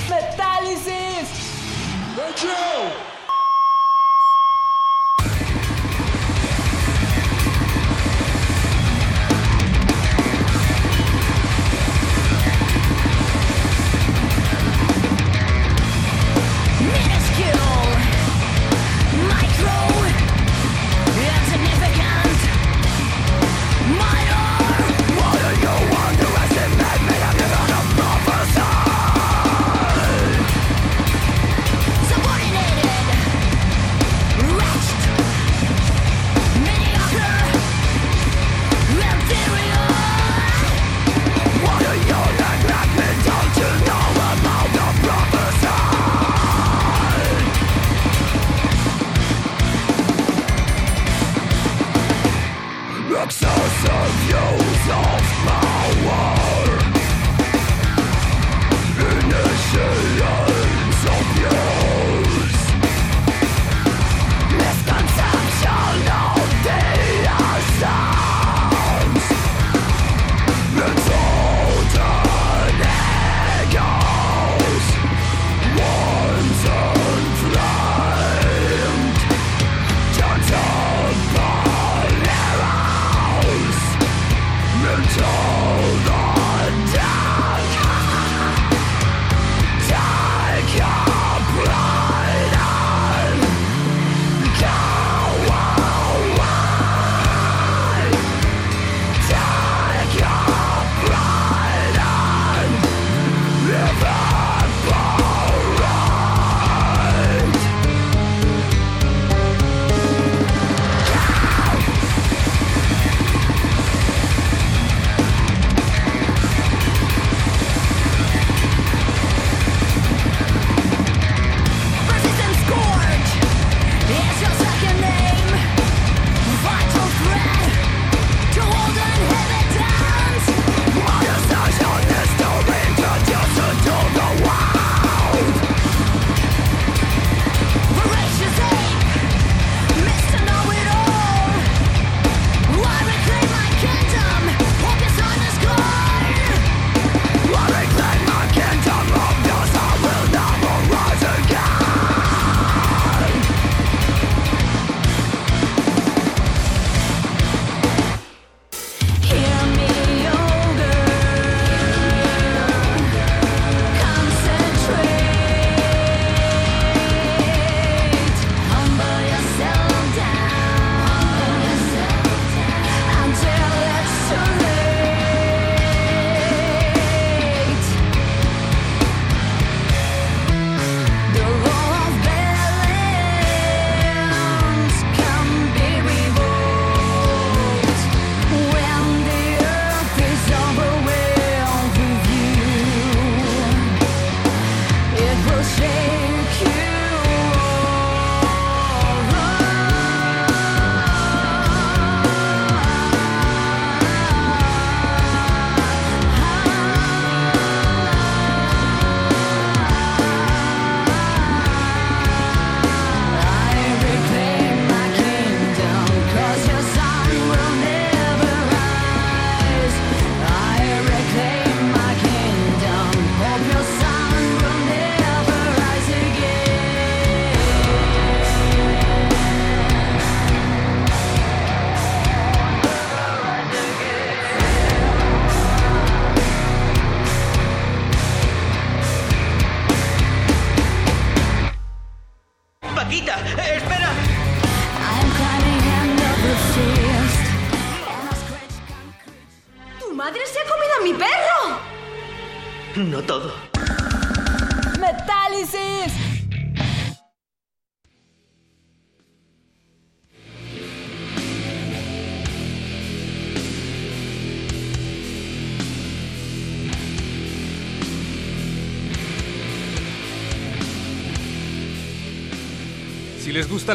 ¡Metálisis! 0.09 1.29
¡Show! 2.35 3.16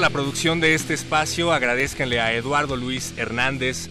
La 0.00 0.10
producción 0.10 0.60
de 0.60 0.74
este 0.74 0.94
espacio, 0.94 1.52
agradezcanle 1.52 2.18
a 2.18 2.32
Eduardo 2.32 2.76
Luis 2.76 3.12
Hernández. 3.18 3.90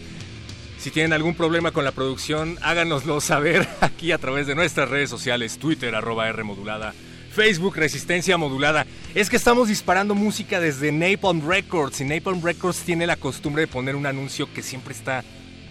Si 0.78 0.90
tienen 0.90 1.12
algún 1.12 1.36
problema 1.36 1.70
con 1.70 1.84
la 1.84 1.92
producción, 1.92 2.58
háganoslo 2.60 3.20
saber 3.20 3.68
aquí 3.80 4.10
a 4.10 4.18
través 4.18 4.48
de 4.48 4.56
nuestras 4.56 4.88
redes 4.88 5.08
sociales, 5.08 5.58
Twitter, 5.58 5.94
arroba 5.94 6.28
R 6.28 6.42
modulada, 6.42 6.92
Facebook 7.32 7.76
Resistencia 7.76 8.36
Modulada. 8.36 8.84
Es 9.14 9.30
que 9.30 9.36
estamos 9.36 9.68
disparando 9.68 10.16
música 10.16 10.58
desde 10.60 10.90
Napalm 10.90 11.48
Records 11.48 12.00
y 12.00 12.04
Napalm 12.04 12.42
Records 12.42 12.80
tiene 12.80 13.06
la 13.06 13.16
costumbre 13.16 13.62
de 13.62 13.68
poner 13.68 13.94
un 13.94 14.06
anuncio 14.06 14.52
que 14.52 14.62
siempre 14.62 14.94
está 14.94 15.22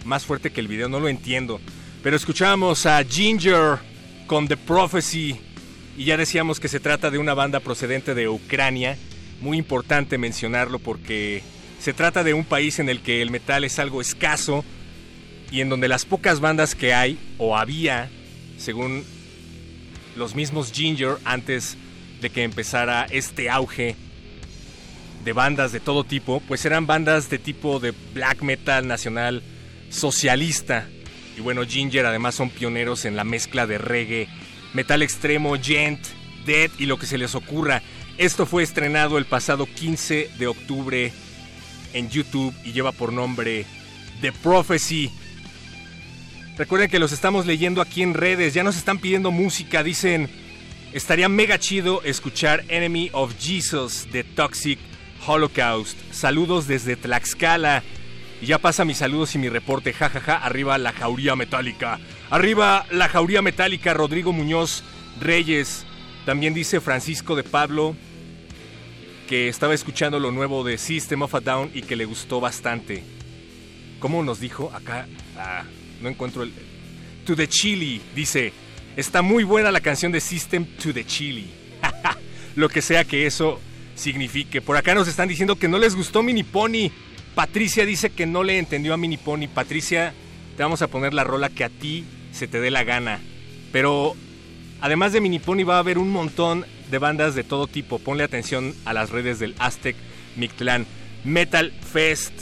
más 0.06 0.24
fuerte 0.24 0.50
que 0.50 0.60
el 0.60 0.68
video, 0.68 0.88
no 0.88 0.98
lo 0.98 1.08
entiendo. 1.08 1.60
Pero 2.02 2.16
escuchábamos 2.16 2.86
a 2.86 3.04
Ginger 3.04 3.78
con 4.26 4.48
The 4.48 4.56
Prophecy 4.56 5.38
y 5.96 6.04
ya 6.04 6.16
decíamos 6.16 6.58
que 6.58 6.68
se 6.68 6.80
trata 6.80 7.10
de 7.10 7.18
una 7.18 7.34
banda 7.34 7.60
procedente 7.60 8.14
de 8.14 8.28
Ucrania. 8.28 8.96
Muy 9.42 9.58
importante 9.58 10.18
mencionarlo 10.18 10.78
porque 10.78 11.42
se 11.80 11.92
trata 11.92 12.22
de 12.22 12.32
un 12.32 12.44
país 12.44 12.78
en 12.78 12.88
el 12.88 13.00
que 13.00 13.22
el 13.22 13.30
metal 13.30 13.64
es 13.64 13.80
algo 13.80 14.00
escaso 14.00 14.64
y 15.50 15.60
en 15.60 15.68
donde 15.68 15.88
las 15.88 16.04
pocas 16.04 16.38
bandas 16.38 16.76
que 16.76 16.94
hay 16.94 17.18
o 17.38 17.56
había, 17.56 18.08
según 18.56 19.04
los 20.16 20.36
mismos 20.36 20.72
Ginger 20.72 21.16
antes 21.24 21.76
de 22.20 22.30
que 22.30 22.44
empezara 22.44 23.04
este 23.10 23.50
auge 23.50 23.96
de 25.24 25.32
bandas 25.32 25.72
de 25.72 25.80
todo 25.80 26.04
tipo, 26.04 26.40
pues 26.46 26.64
eran 26.64 26.86
bandas 26.86 27.28
de 27.28 27.38
tipo 27.38 27.80
de 27.80 27.92
black 28.14 28.42
metal 28.42 28.86
nacional 28.86 29.42
socialista. 29.90 30.88
Y 31.36 31.40
bueno, 31.40 31.64
Ginger 31.66 32.06
además 32.06 32.36
son 32.36 32.48
pioneros 32.50 33.04
en 33.04 33.16
la 33.16 33.24
mezcla 33.24 33.66
de 33.66 33.78
reggae, 33.78 34.28
metal 34.72 35.02
extremo, 35.02 35.56
gent, 35.60 36.00
dead 36.46 36.70
y 36.78 36.86
lo 36.86 36.96
que 36.96 37.06
se 37.06 37.18
les 37.18 37.34
ocurra. 37.34 37.82
Esto 38.18 38.46
fue 38.46 38.62
estrenado 38.62 39.16
el 39.18 39.24
pasado 39.24 39.66
15 39.66 40.30
de 40.38 40.46
octubre 40.46 41.12
en 41.94 42.10
YouTube 42.10 42.54
y 42.64 42.72
lleva 42.72 42.92
por 42.92 43.12
nombre 43.12 43.64
The 44.20 44.32
Prophecy. 44.32 45.10
Recuerden 46.58 46.90
que 46.90 46.98
los 46.98 47.12
estamos 47.12 47.46
leyendo 47.46 47.80
aquí 47.80 48.02
en 48.02 48.14
redes, 48.14 48.52
ya 48.52 48.62
nos 48.62 48.76
están 48.76 48.98
pidiendo 48.98 49.30
música, 49.30 49.82
dicen, 49.82 50.28
estaría 50.92 51.28
mega 51.28 51.58
chido 51.58 52.02
escuchar 52.02 52.64
Enemy 52.68 53.10
of 53.14 53.34
Jesus 53.40 54.06
de 54.12 54.24
Toxic 54.24 54.78
Holocaust. 55.26 55.96
Saludos 56.12 56.66
desde 56.66 56.96
Tlaxcala. 56.96 57.82
Y 58.42 58.46
ya 58.46 58.58
pasa 58.58 58.84
mis 58.84 58.98
saludos 58.98 59.34
y 59.34 59.38
mi 59.38 59.48
reporte, 59.48 59.92
jajaja, 59.92 60.36
arriba 60.36 60.76
la 60.76 60.92
jauría 60.92 61.36
metálica. 61.36 62.00
Arriba 62.28 62.86
la 62.90 63.08
jauría 63.08 63.40
metálica, 63.40 63.94
Rodrigo 63.94 64.32
Muñoz 64.32 64.82
Reyes. 65.20 65.86
También 66.24 66.54
dice 66.54 66.80
Francisco 66.80 67.34
de 67.34 67.42
Pablo 67.42 67.96
que 69.28 69.48
estaba 69.48 69.74
escuchando 69.74 70.20
lo 70.20 70.30
nuevo 70.30 70.62
de 70.62 70.78
System 70.78 71.22
of 71.22 71.34
a 71.34 71.40
Down 71.40 71.70
y 71.74 71.82
que 71.82 71.96
le 71.96 72.04
gustó 72.04 72.40
bastante. 72.40 73.02
¿Cómo 73.98 74.22
nos 74.22 74.40
dijo? 74.40 74.70
Acá 74.74 75.06
ah, 75.36 75.64
no 76.00 76.08
encuentro 76.08 76.42
el... 76.42 76.52
To 77.24 77.34
the 77.34 77.48
Chili, 77.48 78.00
dice. 78.14 78.52
Está 78.96 79.22
muy 79.22 79.42
buena 79.42 79.72
la 79.72 79.80
canción 79.80 80.12
de 80.12 80.20
System 80.20 80.64
to 80.76 80.92
the 80.92 81.04
Chili. 81.04 81.50
lo 82.56 82.68
que 82.68 82.82
sea 82.82 83.04
que 83.04 83.26
eso 83.26 83.60
signifique. 83.94 84.60
Por 84.60 84.76
acá 84.76 84.94
nos 84.94 85.08
están 85.08 85.28
diciendo 85.28 85.56
que 85.56 85.68
no 85.68 85.78
les 85.78 85.94
gustó 85.94 86.22
Mini 86.22 86.42
Pony. 86.42 86.90
Patricia 87.34 87.86
dice 87.86 88.10
que 88.10 88.26
no 88.26 88.42
le 88.42 88.58
entendió 88.58 88.92
a 88.94 88.96
Mini 88.96 89.16
Pony. 89.16 89.48
Patricia, 89.52 90.12
te 90.56 90.62
vamos 90.62 90.82
a 90.82 90.88
poner 90.88 91.14
la 91.14 91.24
rola 91.24 91.48
que 91.48 91.64
a 91.64 91.68
ti 91.68 92.04
se 92.32 92.46
te 92.46 92.60
dé 92.60 92.70
la 92.70 92.84
gana. 92.84 93.20
Pero 93.72 94.14
además 94.82 95.14
de 95.14 95.22
Mini 95.22 95.38
Pony 95.38 95.64
va 95.64 95.76
a 95.76 95.78
haber 95.78 95.96
un 95.96 96.10
montón 96.10 96.66
de 96.90 96.98
bandas 96.98 97.34
de 97.34 97.44
todo 97.44 97.66
tipo. 97.66 97.98
Ponle 97.98 98.24
atención 98.24 98.74
a 98.84 98.92
las 98.92 99.08
redes 99.08 99.38
del 99.38 99.54
Aztec 99.58 99.96
Mictlán. 100.36 100.84
Metal 101.24 101.72
Fest. 101.92 102.32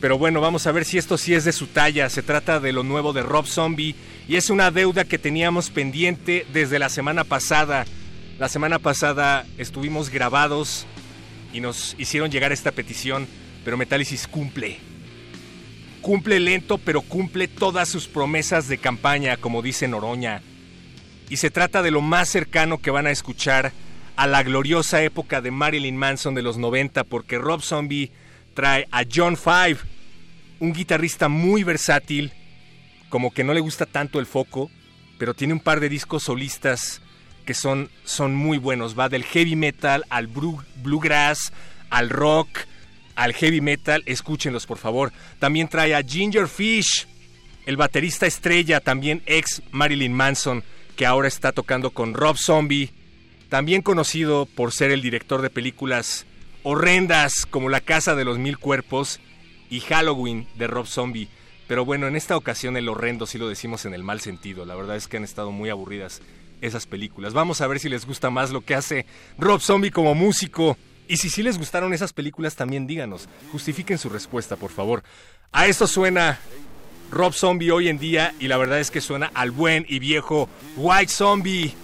Pero 0.00 0.18
bueno, 0.18 0.40
vamos 0.40 0.66
a 0.66 0.72
ver 0.72 0.84
si 0.84 0.98
esto 0.98 1.16
sí 1.16 1.32
es 1.32 1.44
de 1.44 1.52
su 1.52 1.68
talla. 1.68 2.10
Se 2.10 2.24
trata 2.24 2.58
de 2.58 2.72
lo 2.72 2.82
nuevo 2.82 3.12
de 3.12 3.22
Rob 3.22 3.46
Zombie 3.46 3.94
y 4.26 4.34
es 4.34 4.50
una 4.50 4.72
deuda 4.72 5.04
que 5.04 5.18
teníamos 5.18 5.70
pendiente 5.70 6.44
desde 6.52 6.80
la 6.80 6.88
semana 6.88 7.22
pasada. 7.22 7.84
La 8.40 8.48
semana 8.48 8.80
pasada 8.80 9.46
estuvimos 9.56 10.10
grabados 10.10 10.84
y 11.52 11.60
nos 11.60 11.94
hicieron 11.98 12.30
llegar 12.32 12.50
esta 12.50 12.72
petición 12.72 13.28
pero 13.66 13.76
Metálisis 13.76 14.28
cumple. 14.28 14.78
Cumple 16.00 16.38
lento, 16.38 16.78
pero 16.78 17.00
cumple 17.00 17.48
todas 17.48 17.88
sus 17.88 18.06
promesas 18.06 18.68
de 18.68 18.78
campaña, 18.78 19.38
como 19.38 19.60
dice 19.60 19.88
Noroña. 19.88 20.40
Y 21.28 21.38
se 21.38 21.50
trata 21.50 21.82
de 21.82 21.90
lo 21.90 22.00
más 22.00 22.28
cercano 22.28 22.78
que 22.78 22.90
van 22.90 23.06
a 23.06 23.10
escuchar 23.10 23.72
a 24.16 24.26
la 24.26 24.42
gloriosa 24.42 25.02
época 25.02 25.40
de 25.40 25.50
Marilyn 25.50 25.96
Manson 25.96 26.34
de 26.34 26.42
los 26.42 26.56
90, 26.56 27.04
porque 27.04 27.38
Rob 27.38 27.62
Zombie 27.62 28.12
trae 28.54 28.86
a 28.90 29.02
John 29.12 29.36
Five, 29.36 29.78
un 30.60 30.72
guitarrista 30.72 31.28
muy 31.28 31.64
versátil, 31.64 32.32
como 33.10 33.32
que 33.32 33.44
no 33.44 33.52
le 33.52 33.60
gusta 33.60 33.86
tanto 33.86 34.18
el 34.18 34.26
foco, 34.26 34.70
pero 35.18 35.34
tiene 35.34 35.52
un 35.52 35.60
par 35.60 35.80
de 35.80 35.88
discos 35.88 36.24
solistas 36.24 37.02
que 37.44 37.54
son, 37.54 37.90
son 38.04 38.34
muy 38.34 38.58
buenos. 38.58 38.98
Va 38.98 39.08
del 39.08 39.24
heavy 39.24 39.56
metal 39.56 40.04
al 40.10 40.26
bluegrass, 40.26 41.52
al 41.90 42.10
rock, 42.10 42.48
al 43.14 43.32
heavy 43.32 43.60
metal, 43.60 44.02
escúchenlos 44.06 44.66
por 44.66 44.78
favor. 44.78 45.12
También 45.38 45.68
trae 45.68 45.94
a 45.94 46.02
Ginger 46.02 46.48
Fish, 46.48 47.06
el 47.64 47.76
baterista 47.76 48.26
estrella, 48.26 48.80
también 48.80 49.22
ex 49.26 49.62
Marilyn 49.70 50.12
Manson, 50.12 50.64
que 50.96 51.06
ahora 51.06 51.28
está 51.28 51.52
tocando 51.52 51.90
con 51.90 52.14
Rob 52.14 52.36
Zombie, 52.38 52.92
también 53.48 53.82
conocido 53.82 54.46
por 54.46 54.72
ser 54.72 54.90
el 54.90 55.02
director 55.02 55.42
de 55.42 55.50
películas 55.50 56.26
horrendas 56.62 57.46
como 57.46 57.68
La 57.68 57.80
Casa 57.80 58.14
de 58.14 58.24
los 58.24 58.38
Mil 58.38 58.58
Cuerpos 58.58 59.20
y 59.70 59.80
Halloween 59.80 60.48
de 60.56 60.66
Rob 60.66 60.86
Zombie. 60.86 61.28
Pero 61.68 61.84
bueno, 61.84 62.06
en 62.06 62.16
esta 62.16 62.36
ocasión 62.36 62.76
el 62.76 62.88
horrendo 62.88 63.26
sí 63.26 63.38
lo 63.38 63.48
decimos 63.48 63.84
en 63.84 63.94
el 63.94 64.02
mal 64.02 64.20
sentido. 64.20 64.64
La 64.64 64.74
verdad 64.74 64.96
es 64.96 65.06
que 65.06 65.16
han 65.16 65.24
estado 65.24 65.52
muy 65.52 65.68
aburridas 65.68 66.22
esas 66.60 66.86
películas. 66.86 67.34
Vamos 67.34 67.60
a 67.60 67.66
ver 67.66 67.78
si 67.78 67.88
les 67.88 68.06
gusta 68.06 68.30
más 68.30 68.50
lo 68.50 68.62
que 68.62 68.74
hace 68.74 69.06
Rob 69.38 69.60
Zombie 69.60 69.90
como 69.90 70.14
músico. 70.14 70.76
Y 71.08 71.18
si 71.18 71.30
sí 71.30 71.42
les 71.42 71.58
gustaron 71.58 71.92
esas 71.92 72.12
películas, 72.12 72.56
también 72.56 72.86
díganos. 72.86 73.28
Justifiquen 73.52 73.98
su 73.98 74.08
respuesta, 74.08 74.56
por 74.56 74.70
favor. 74.70 75.02
A 75.52 75.66
esto 75.66 75.86
suena 75.86 76.38
Rob 77.10 77.32
Zombie 77.32 77.70
hoy 77.70 77.88
en 77.88 77.98
día 77.98 78.34
y 78.38 78.48
la 78.48 78.56
verdad 78.56 78.80
es 78.80 78.90
que 78.90 79.00
suena 79.00 79.30
al 79.34 79.50
buen 79.50 79.86
y 79.88 79.98
viejo 79.98 80.48
White 80.76 81.12
Zombie. 81.12 81.74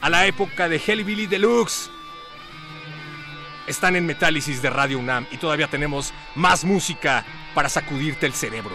A 0.00 0.08
la 0.08 0.26
época 0.26 0.68
de 0.68 0.80
Helly 0.84 1.02
Billy 1.02 1.26
Deluxe. 1.26 1.90
Están 3.66 3.96
en 3.96 4.06
Metálisis 4.06 4.62
de 4.62 4.70
Radio 4.70 4.98
UNAM 4.98 5.26
y 5.30 5.36
todavía 5.36 5.68
tenemos 5.68 6.12
más 6.34 6.64
música 6.64 7.24
para 7.54 7.68
sacudirte 7.68 8.26
el 8.26 8.32
cerebro. 8.32 8.74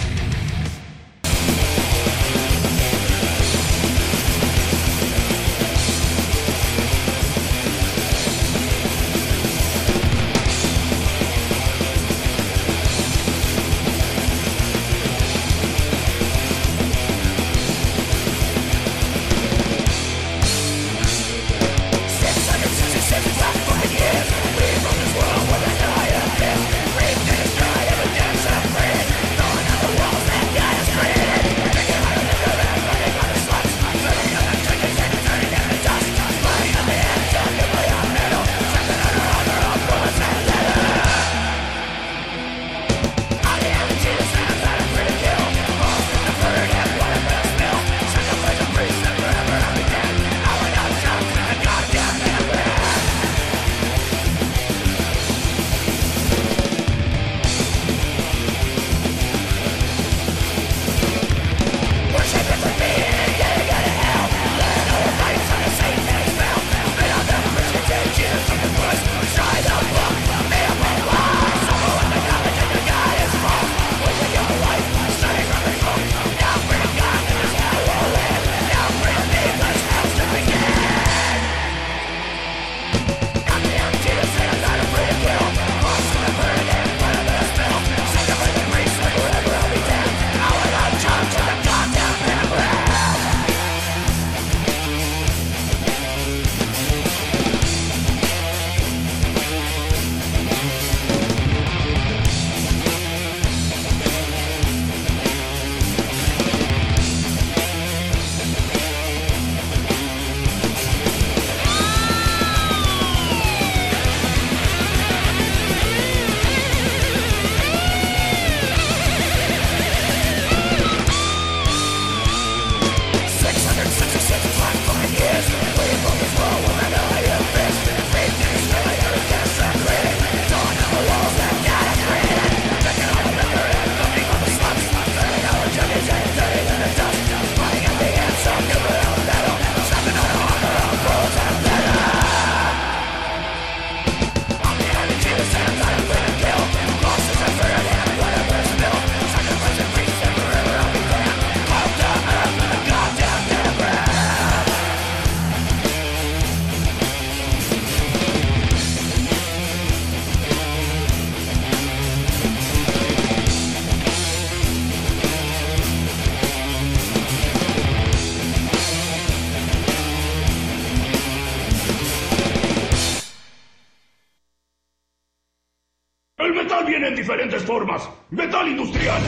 Formas. 177.63 178.09
Metal 178.29 178.67
industrial. 178.67 179.21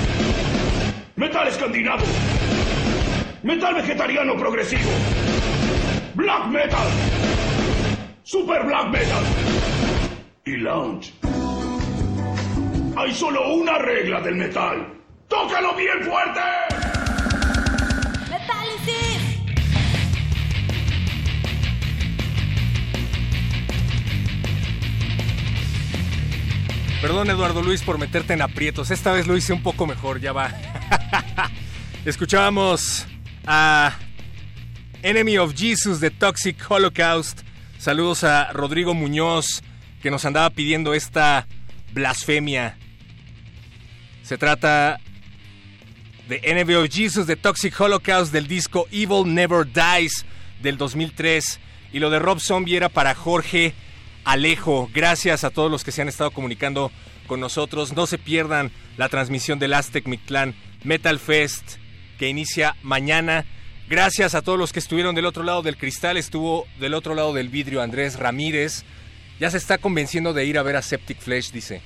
Metal 1.16 1.48
escandinavo. 1.48 2.06
Metal 3.44 3.74
vegetariano 3.74 4.36
progresivo. 4.36 4.90
Black 6.14 6.46
metal. 6.48 6.88
Super 8.24 8.66
black 8.66 8.90
metal. 8.90 9.24
Y 10.46 10.58
lounge. 10.58 11.14
Hay 12.96 13.12
solo 13.14 13.54
una 13.54 13.78
regla 13.78 14.22
del 14.22 14.36
metal. 14.36 14.83
Eduardo 27.30 27.62
Luis, 27.62 27.82
por 27.82 27.98
meterte 27.98 28.34
en 28.34 28.42
aprietos. 28.42 28.92
Esta 28.92 29.12
vez 29.12 29.28
lo 29.28 29.38
hice 29.38 29.54
un 29.54 29.64
poco 29.64 29.88
mejor, 29.88 30.20
ya 30.20 30.34
va. 30.34 30.52
Escuchábamos 32.06 33.06
a 33.46 33.98
Enemy 35.02 35.38
of 35.38 35.54
Jesus 35.56 36.00
de 36.00 36.12
Toxic 36.12 36.58
Holocaust. 36.70 37.42
Saludos 37.78 38.24
a 38.24 38.52
Rodrigo 38.54 38.94
Muñoz, 38.94 39.64
que 40.02 40.12
nos 40.12 40.26
andaba 40.26 40.50
pidiendo 40.50 40.94
esta 40.94 41.48
blasfemia. 41.94 42.78
Se 44.24 44.38
trata 44.38 45.00
de 46.28 46.42
Enemy 46.44 46.76
of 46.76 46.90
Jesus 46.90 47.28
de 47.28 47.36
Toxic 47.36 47.80
Holocaust 47.80 48.32
del 48.32 48.48
disco 48.48 48.88
Evil 48.92 49.34
Never 49.34 49.66
Dies 49.66 50.26
del 50.62 50.78
2003. 50.78 51.60
Y 51.92 52.00
lo 52.00 52.10
de 52.10 52.20
Rob 52.20 52.40
Zombie 52.40 52.78
era 52.78 52.90
para 52.90 53.14
Jorge 53.16 53.74
Alejo. 54.24 54.90
Gracias 54.94 55.44
a 55.44 55.50
todos 55.52 55.70
los 55.70 55.84
que 55.84 55.92
se 55.92 56.02
han 56.02 56.10
estado 56.10 56.32
comunicando 56.32 56.92
con 57.28 57.40
nosotros. 57.40 57.94
No 57.94 58.08
se 58.08 58.18
pierdan 58.18 58.72
la 58.98 59.10
transmisión 59.10 59.60
del 59.60 59.74
Aztec 59.74 60.08
Mictlán 60.08 60.56
Metal 60.84 61.20
Fest 61.20 61.78
que 62.18 62.30
inicia 62.30 62.76
mañana. 62.82 63.46
Gracias 63.90 64.36
a 64.36 64.42
todos 64.42 64.58
los 64.58 64.72
que 64.72 64.80
estuvieron 64.80 65.16
del 65.16 65.26
otro 65.26 65.44
lado 65.44 65.62
del 65.62 65.78
cristal. 65.78 66.18
Estuvo 66.18 66.68
del 66.80 66.94
otro 66.94 67.16
lado 67.16 67.34
del 67.34 67.50
vidrio 67.50 67.82
Andrés 67.82 68.18
Ramírez. 68.18 68.84
Ya 69.40 69.50
se 69.50 69.58
está 69.58 69.78
convenciendo 69.78 70.34
de 70.34 70.46
ir 70.46 70.58
a 70.58 70.64
ver 70.64 70.76
a 70.76 70.82
Septic 70.82 71.20
Flesh, 71.20 71.52
dice. 71.52 71.82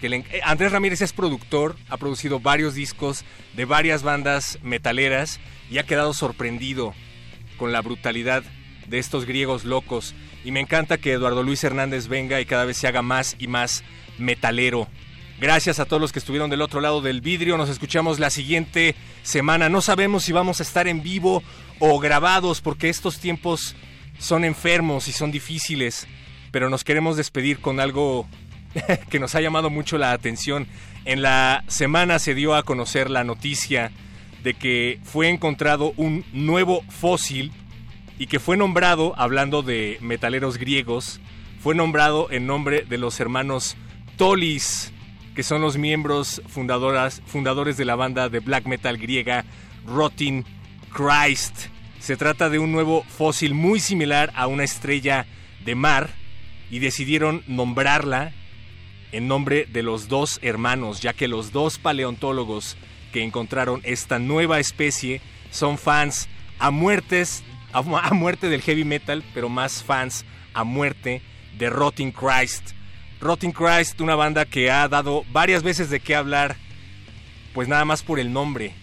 Que 0.00 0.08
eh, 0.08 0.40
Andrés 0.42 0.72
Ramírez 0.72 1.00
es 1.00 1.12
productor, 1.12 1.76
ha 1.88 1.96
producido 1.96 2.40
varios 2.40 2.74
discos 2.74 3.24
de 3.54 3.64
varias 3.64 4.02
bandas 4.02 4.58
metaleras 4.62 5.38
y 5.70 5.78
ha 5.78 5.86
quedado 5.86 6.12
sorprendido 6.12 6.92
con 7.56 7.70
la 7.70 7.82
brutalidad 7.82 8.42
de 8.88 8.98
estos 8.98 9.24
griegos 9.24 9.64
locos. 9.64 10.14
Y 10.44 10.50
me 10.50 10.60
encanta 10.60 10.98
que 10.98 11.12
Eduardo 11.12 11.42
Luis 11.42 11.62
Hernández 11.62 12.08
venga 12.08 12.40
y 12.40 12.46
cada 12.46 12.64
vez 12.64 12.78
se 12.78 12.88
haga 12.88 13.02
más 13.02 13.36
y 13.38 13.46
más 13.46 13.84
metalero. 14.18 14.88
Gracias 15.40 15.80
a 15.80 15.86
todos 15.86 16.00
los 16.00 16.12
que 16.12 16.20
estuvieron 16.20 16.50
del 16.50 16.62
otro 16.62 16.80
lado 16.80 17.00
del 17.00 17.20
vidrio. 17.20 17.56
Nos 17.56 17.68
escuchamos 17.68 18.20
la 18.20 18.30
siguiente 18.30 18.94
semana. 19.22 19.68
No 19.68 19.80
sabemos 19.80 20.22
si 20.24 20.32
vamos 20.32 20.60
a 20.60 20.62
estar 20.62 20.86
en 20.86 21.02
vivo 21.02 21.42
o 21.80 21.98
grabados 21.98 22.60
porque 22.60 22.88
estos 22.88 23.18
tiempos 23.18 23.74
son 24.18 24.44
enfermos 24.44 25.08
y 25.08 25.12
son 25.12 25.32
difíciles. 25.32 26.06
pero 26.52 26.68
nos 26.70 26.84
queremos 26.84 27.16
despedir 27.16 27.60
con 27.60 27.80
algo 27.80 28.28
que 29.10 29.18
nos 29.18 29.34
ha 29.34 29.40
llamado 29.40 29.70
mucho 29.70 29.98
la 29.98 30.12
atención. 30.12 30.68
En 31.04 31.22
la 31.22 31.64
semana 31.66 32.18
se 32.18 32.34
dio 32.34 32.54
a 32.54 32.62
conocer 32.62 33.10
la 33.10 33.24
noticia 33.24 33.90
de 34.44 34.54
que 34.54 35.00
fue 35.02 35.28
encontrado 35.28 35.92
un 35.96 36.24
nuevo 36.32 36.82
fósil 36.88 37.52
y 38.18 38.26
que 38.26 38.38
fue 38.38 38.56
nombrado, 38.56 39.14
hablando 39.16 39.62
de 39.62 39.98
metaleros 40.00 40.58
griegos, 40.58 41.20
fue 41.60 41.74
nombrado 41.74 42.30
en 42.30 42.46
nombre 42.46 42.82
de 42.82 42.98
los 42.98 43.18
hermanos 43.18 43.76
Tolis, 44.16 44.92
que 45.34 45.42
son 45.42 45.62
los 45.62 45.76
miembros 45.76 46.42
fundadoras, 46.46 47.22
fundadores 47.26 47.76
de 47.76 47.84
la 47.84 47.96
banda 47.96 48.28
de 48.28 48.40
black 48.40 48.66
metal 48.66 48.98
griega 48.98 49.44
Rotting 49.86 50.44
Christ. 50.92 51.68
Se 51.98 52.16
trata 52.16 52.50
de 52.50 52.58
un 52.58 52.72
nuevo 52.72 53.04
fósil 53.04 53.54
muy 53.54 53.80
similar 53.80 54.32
a 54.34 54.46
una 54.46 54.64
estrella 54.64 55.26
de 55.64 55.74
mar 55.74 56.10
y 56.70 56.78
decidieron 56.78 57.42
nombrarla 57.46 58.32
en 59.12 59.28
nombre 59.28 59.66
de 59.66 59.82
los 59.82 60.08
dos 60.08 60.38
hermanos, 60.42 61.00
ya 61.00 61.12
que 61.12 61.28
los 61.28 61.52
dos 61.52 61.78
paleontólogos 61.78 62.76
que 63.12 63.22
encontraron 63.22 63.80
esta 63.84 64.18
nueva 64.18 64.58
especie 64.58 65.20
son 65.50 65.78
fans 65.78 66.28
a 66.58 66.70
muertes 66.70 67.44
a, 67.72 67.82
muerte 68.14 68.48
del 68.48 68.62
heavy 68.62 68.84
metal, 68.84 69.22
pero 69.34 69.48
más 69.48 69.82
fans 69.82 70.24
a 70.54 70.64
muerte 70.64 71.22
de 71.58 71.70
Rotting 71.70 72.12
Christ. 72.12 72.72
Rotting 73.22 73.52
Christ, 73.52 74.00
una 74.00 74.16
banda 74.16 74.44
que 74.46 74.72
ha 74.72 74.88
dado 74.88 75.24
varias 75.30 75.62
veces 75.62 75.88
de 75.90 76.00
qué 76.00 76.16
hablar, 76.16 76.56
pues 77.54 77.68
nada 77.68 77.84
más 77.84 78.02
por 78.02 78.18
el 78.18 78.32
nombre. 78.32 78.74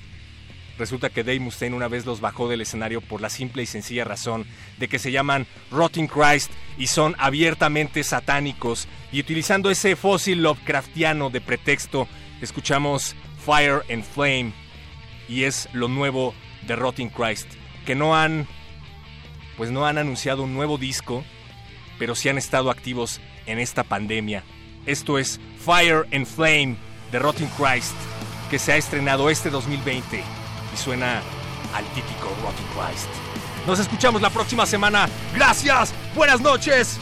Resulta 0.78 1.10
que 1.10 1.26
Dave 1.26 1.42
Mustaine 1.42 1.76
una 1.76 1.90
vez 1.90 2.06
los 2.06 2.22
bajó 2.22 2.48
del 2.48 2.62
escenario 2.62 3.02
por 3.02 3.20
la 3.20 3.30
simple 3.30 3.64
y 3.64 3.66
sencilla 3.66 4.06
razón 4.06 4.46
de 4.78 4.88
que 4.88 4.98
se 4.98 5.12
llaman 5.12 5.46
Rotting 5.72 6.08
Christ 6.08 6.52
y 6.78 6.88
son 6.88 7.18
abiertamente 7.20 8.02
satánicos. 8.02 8.88
Y 9.12 9.20
utilizando 9.20 9.70
ese 9.72 9.98
fósil 9.98 10.42
Lovecraftiano 10.42 11.30
de 11.30 11.42
pretexto, 11.42 12.08
escuchamos 12.40 13.18
Fire 13.46 13.82
and 13.92 14.06
Flame 14.06 14.54
y 15.28 15.44
es 15.44 15.68
lo 15.74 15.90
nuevo 15.90 16.34
de 16.66 16.78
Rotting 16.78 17.10
Christ, 17.10 17.50
que 17.86 17.94
no 17.94 18.16
han 18.16 18.48
pues 19.58 19.70
no 19.70 19.86
han 19.86 19.98
anunciado 19.98 20.44
un 20.44 20.54
nuevo 20.54 20.78
disco, 20.78 21.26
pero 21.98 22.16
sí 22.16 22.30
han 22.30 22.38
estado 22.38 22.72
activos 22.72 23.20
en 23.50 23.60
esta 23.60 23.84
pandemia. 23.84 24.44
Esto 24.86 25.18
es 25.18 25.40
Fire 25.64 26.08
and 26.14 26.26
Flame 26.26 26.78
de 27.12 27.20
Rotting 27.20 27.50
Christ, 27.58 27.96
que 28.50 28.60
se 28.60 28.72
ha 28.72 28.78
estrenado 28.78 29.30
este 29.30 29.50
2020 29.50 30.24
y 30.74 30.78
suena 30.78 31.22
al 31.74 31.86
típico 31.94 32.30
Rotting 32.42 32.68
Christ. 32.74 33.10
Nos 33.68 33.80
escuchamos 33.80 34.22
la 34.22 34.30
próxima 34.30 34.66
semana. 34.66 35.10
Gracias, 35.36 35.94
buenas 36.16 36.42
noches. 36.42 37.00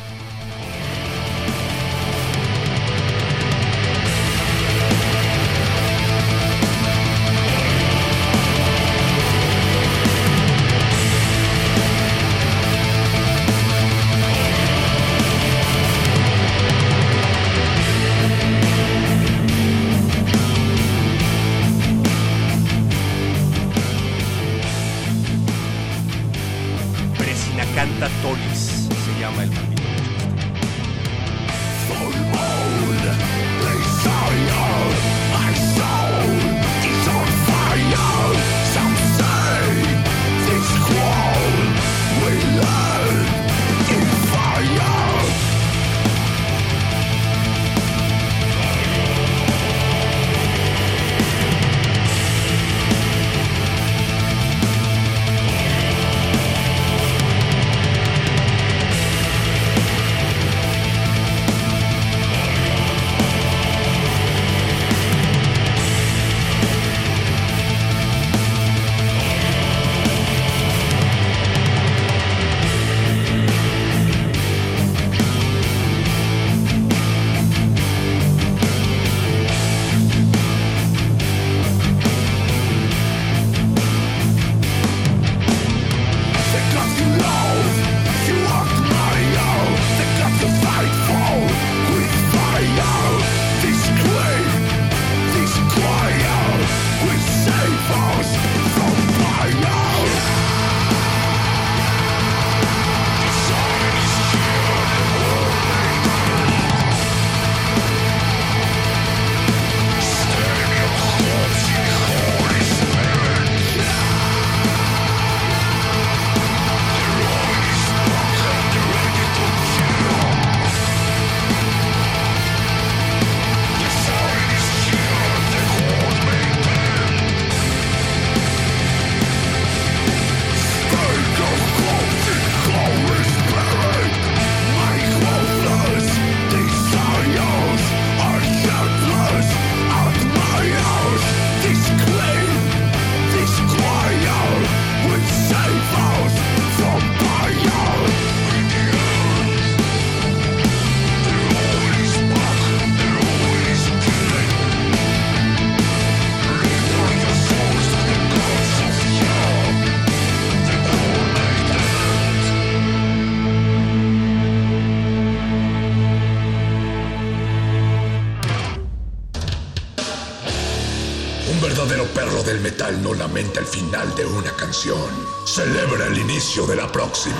Celebra 175.45 176.07
el 176.07 176.18
inicio 176.18 176.65
de 176.65 176.76
la 176.76 176.91
próxima. 176.91 177.36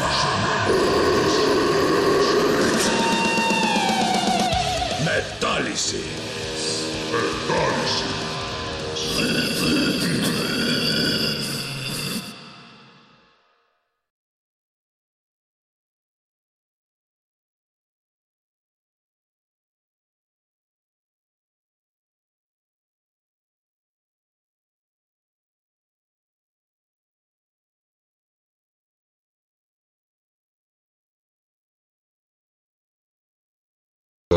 Metálisis. 5.06 6.02
Metálisis. 7.12 8.18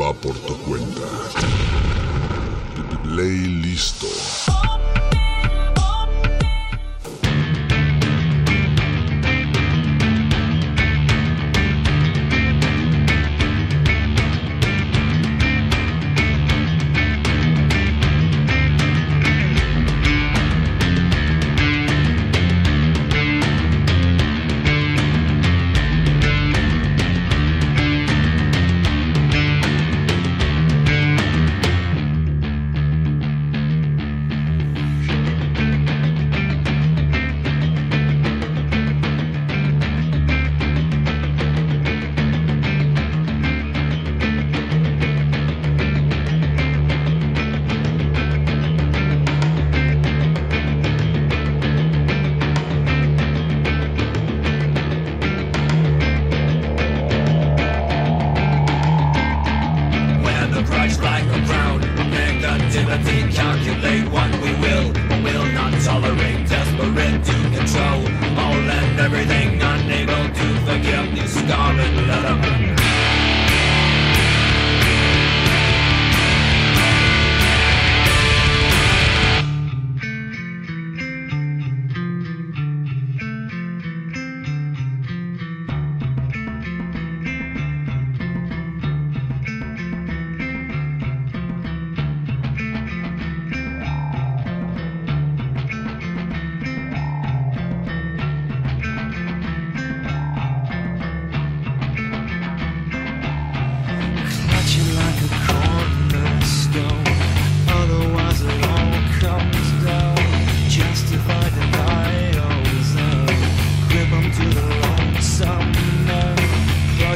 va 0.00 0.12
por 0.12 0.34
tu 0.46 0.56
cuenta. 0.58 1.02
Play 3.02 3.62
listo. 3.62 4.06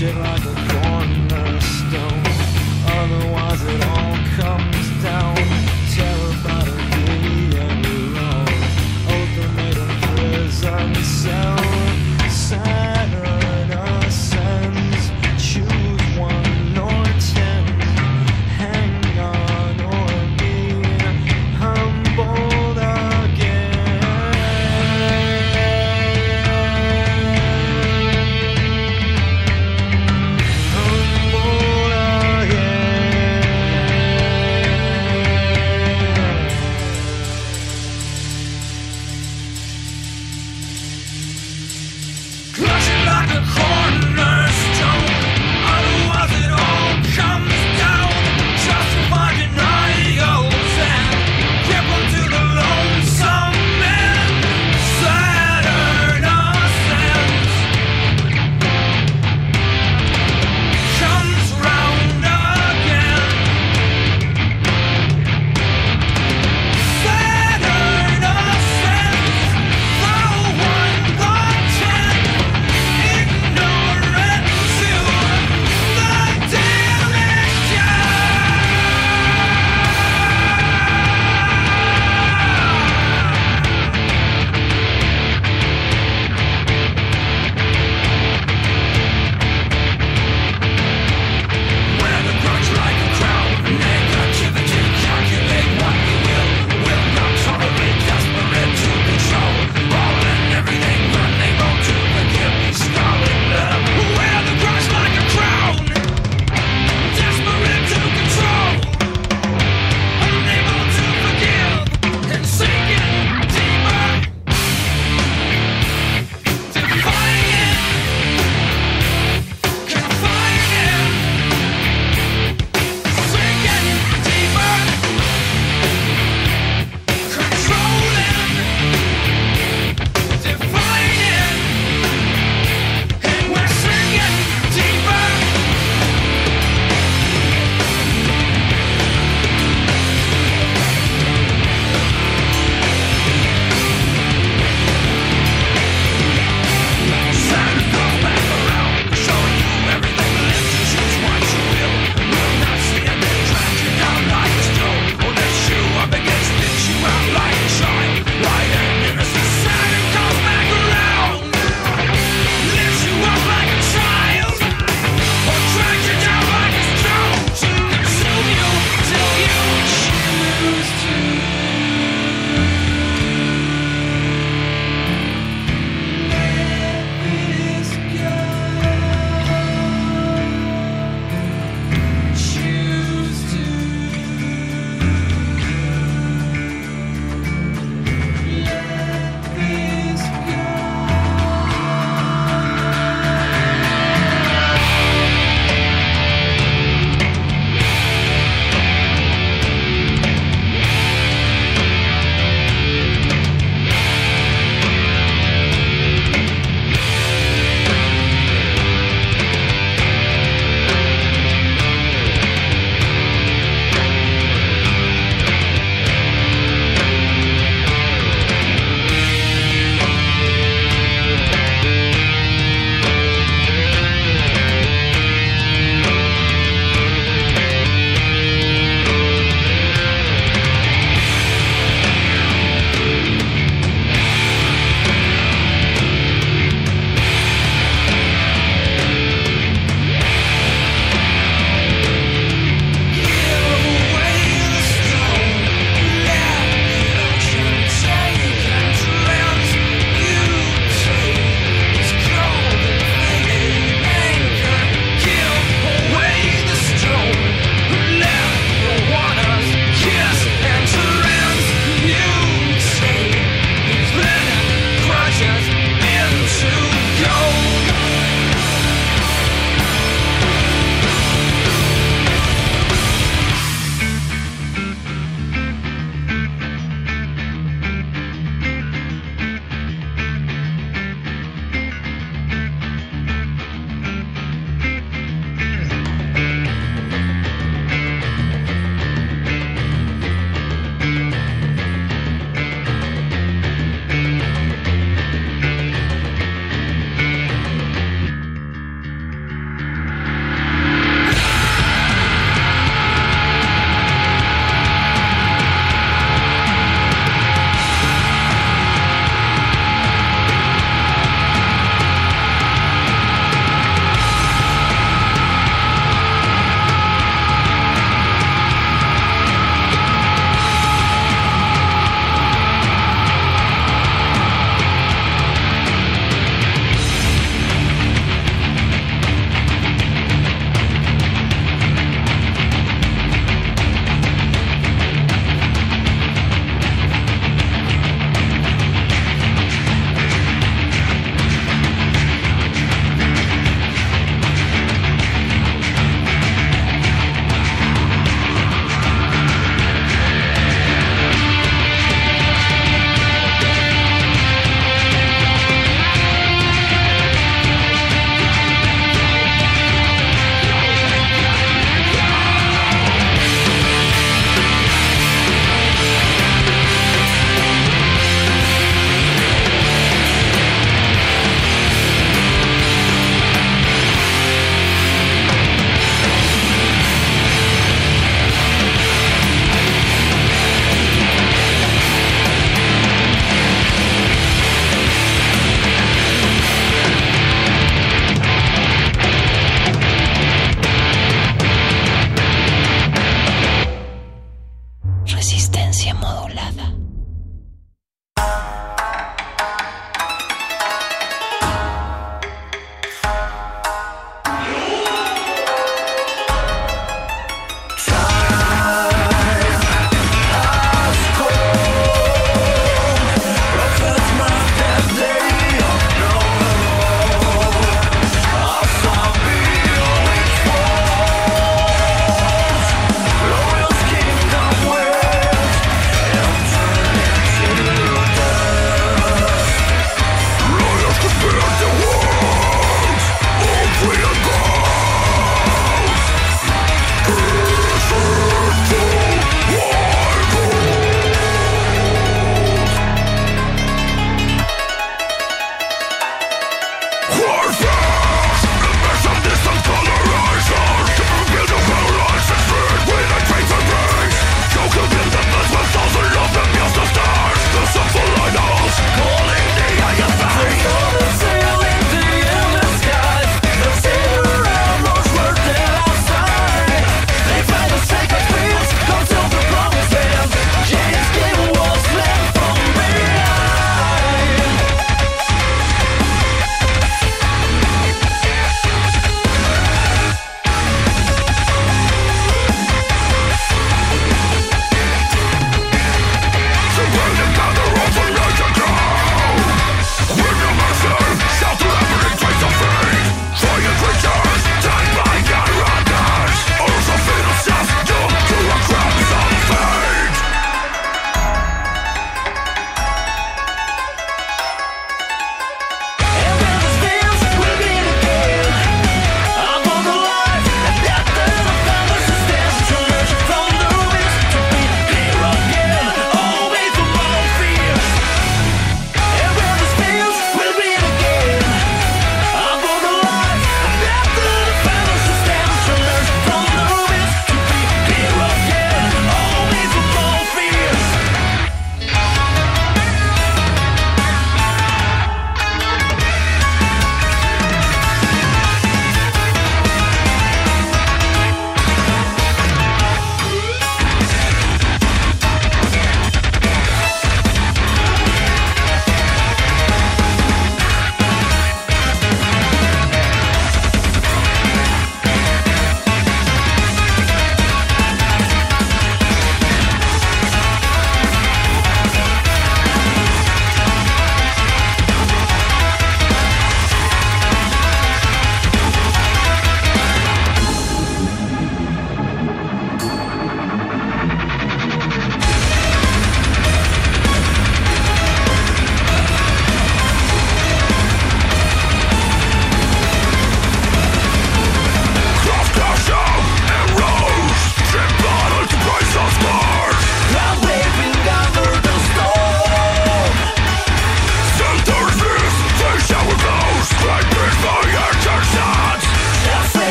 magic 0.00 0.47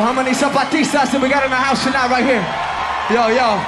how 0.00 0.12
many 0.12 0.30
zapatistas 0.30 1.10
did 1.10 1.22
we 1.22 1.28
got 1.28 1.44
in 1.44 1.50
the 1.50 1.56
house 1.56 1.84
tonight 1.84 2.08
right 2.10 2.24
here? 2.24 2.44
Yo, 3.10 3.28
yo. 3.28 3.67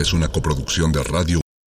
Es 0.00 0.12
una 0.12 0.28
coproducción 0.28 0.90
de 0.90 1.02
Radio 1.02 1.40